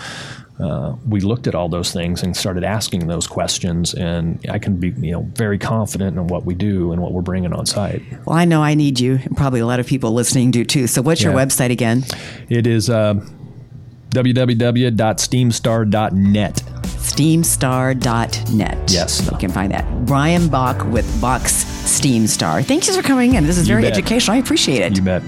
uh, 0.59 0.95
we 1.09 1.21
looked 1.21 1.47
at 1.47 1.55
all 1.55 1.69
those 1.69 1.93
things 1.93 2.23
and 2.23 2.37
started 2.37 2.65
asking 2.65 3.07
those 3.07 3.27
questions, 3.29 3.95
and 3.95 4.45
I 4.49 4.59
can 4.59 4.77
be, 4.77 4.89
you 4.91 5.13
know, 5.13 5.23
very 5.35 5.59
confident 5.59 6.17
in 6.17 6.27
what 6.27 6.45
we 6.45 6.55
do 6.55 6.93
and 6.93 7.01
what 7.03 7.13
we're 7.13 7.23
bringing 7.23 7.53
on 7.53 7.67
site. 7.67 8.03
Well, 8.25 8.37
I 8.37 8.45
know 8.45 8.63
I 8.63 8.75
need 8.75 8.99
you, 8.99 9.21
and 9.23 9.37
probably 9.37 9.61
a 9.61 9.67
lot 9.67 9.79
of 9.79 9.87
people 9.87 10.13
listening 10.13 10.51
do 10.51 10.65
too. 10.65 10.87
So 10.87 11.03
what's 11.03 11.23
your 11.23 11.35
website 11.35 11.71
again? 11.71 12.03
It 12.49 12.67
is 12.67 12.89
uh, 12.91 13.15
www.steamstar.net. 14.11 16.63
steamstar.net. 16.85 18.91
Yes. 18.91 19.31
You 19.31 19.39
can 19.39 19.51
find 19.51 19.73
that. 19.73 20.07
Brian 20.07 20.49
Bach 20.49 20.85
with 20.87 21.21
Box 21.95 22.07
Steamstar. 22.07 22.65
Thank 22.65 22.87
you 22.87 22.95
for 22.95 23.03
coming 23.03 23.35
in. 23.35 23.47
This 23.47 23.59
is 23.59 23.67
very 23.69 23.83
bet. 23.83 23.93
educational. 23.93 24.37
I 24.37 24.41
appreciate 24.41 24.81
it. 24.81 24.97
You 24.97 25.03
bet. 25.03 25.23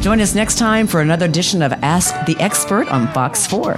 Join 0.00 0.20
us 0.20 0.34
next 0.34 0.58
time 0.58 0.86
for 0.86 1.00
another 1.00 1.26
edition 1.26 1.62
of 1.62 1.72
Ask 1.72 2.14
the 2.26 2.36
Expert 2.38 2.88
on 2.88 3.12
Fox 3.12 3.46
4. 3.46 3.74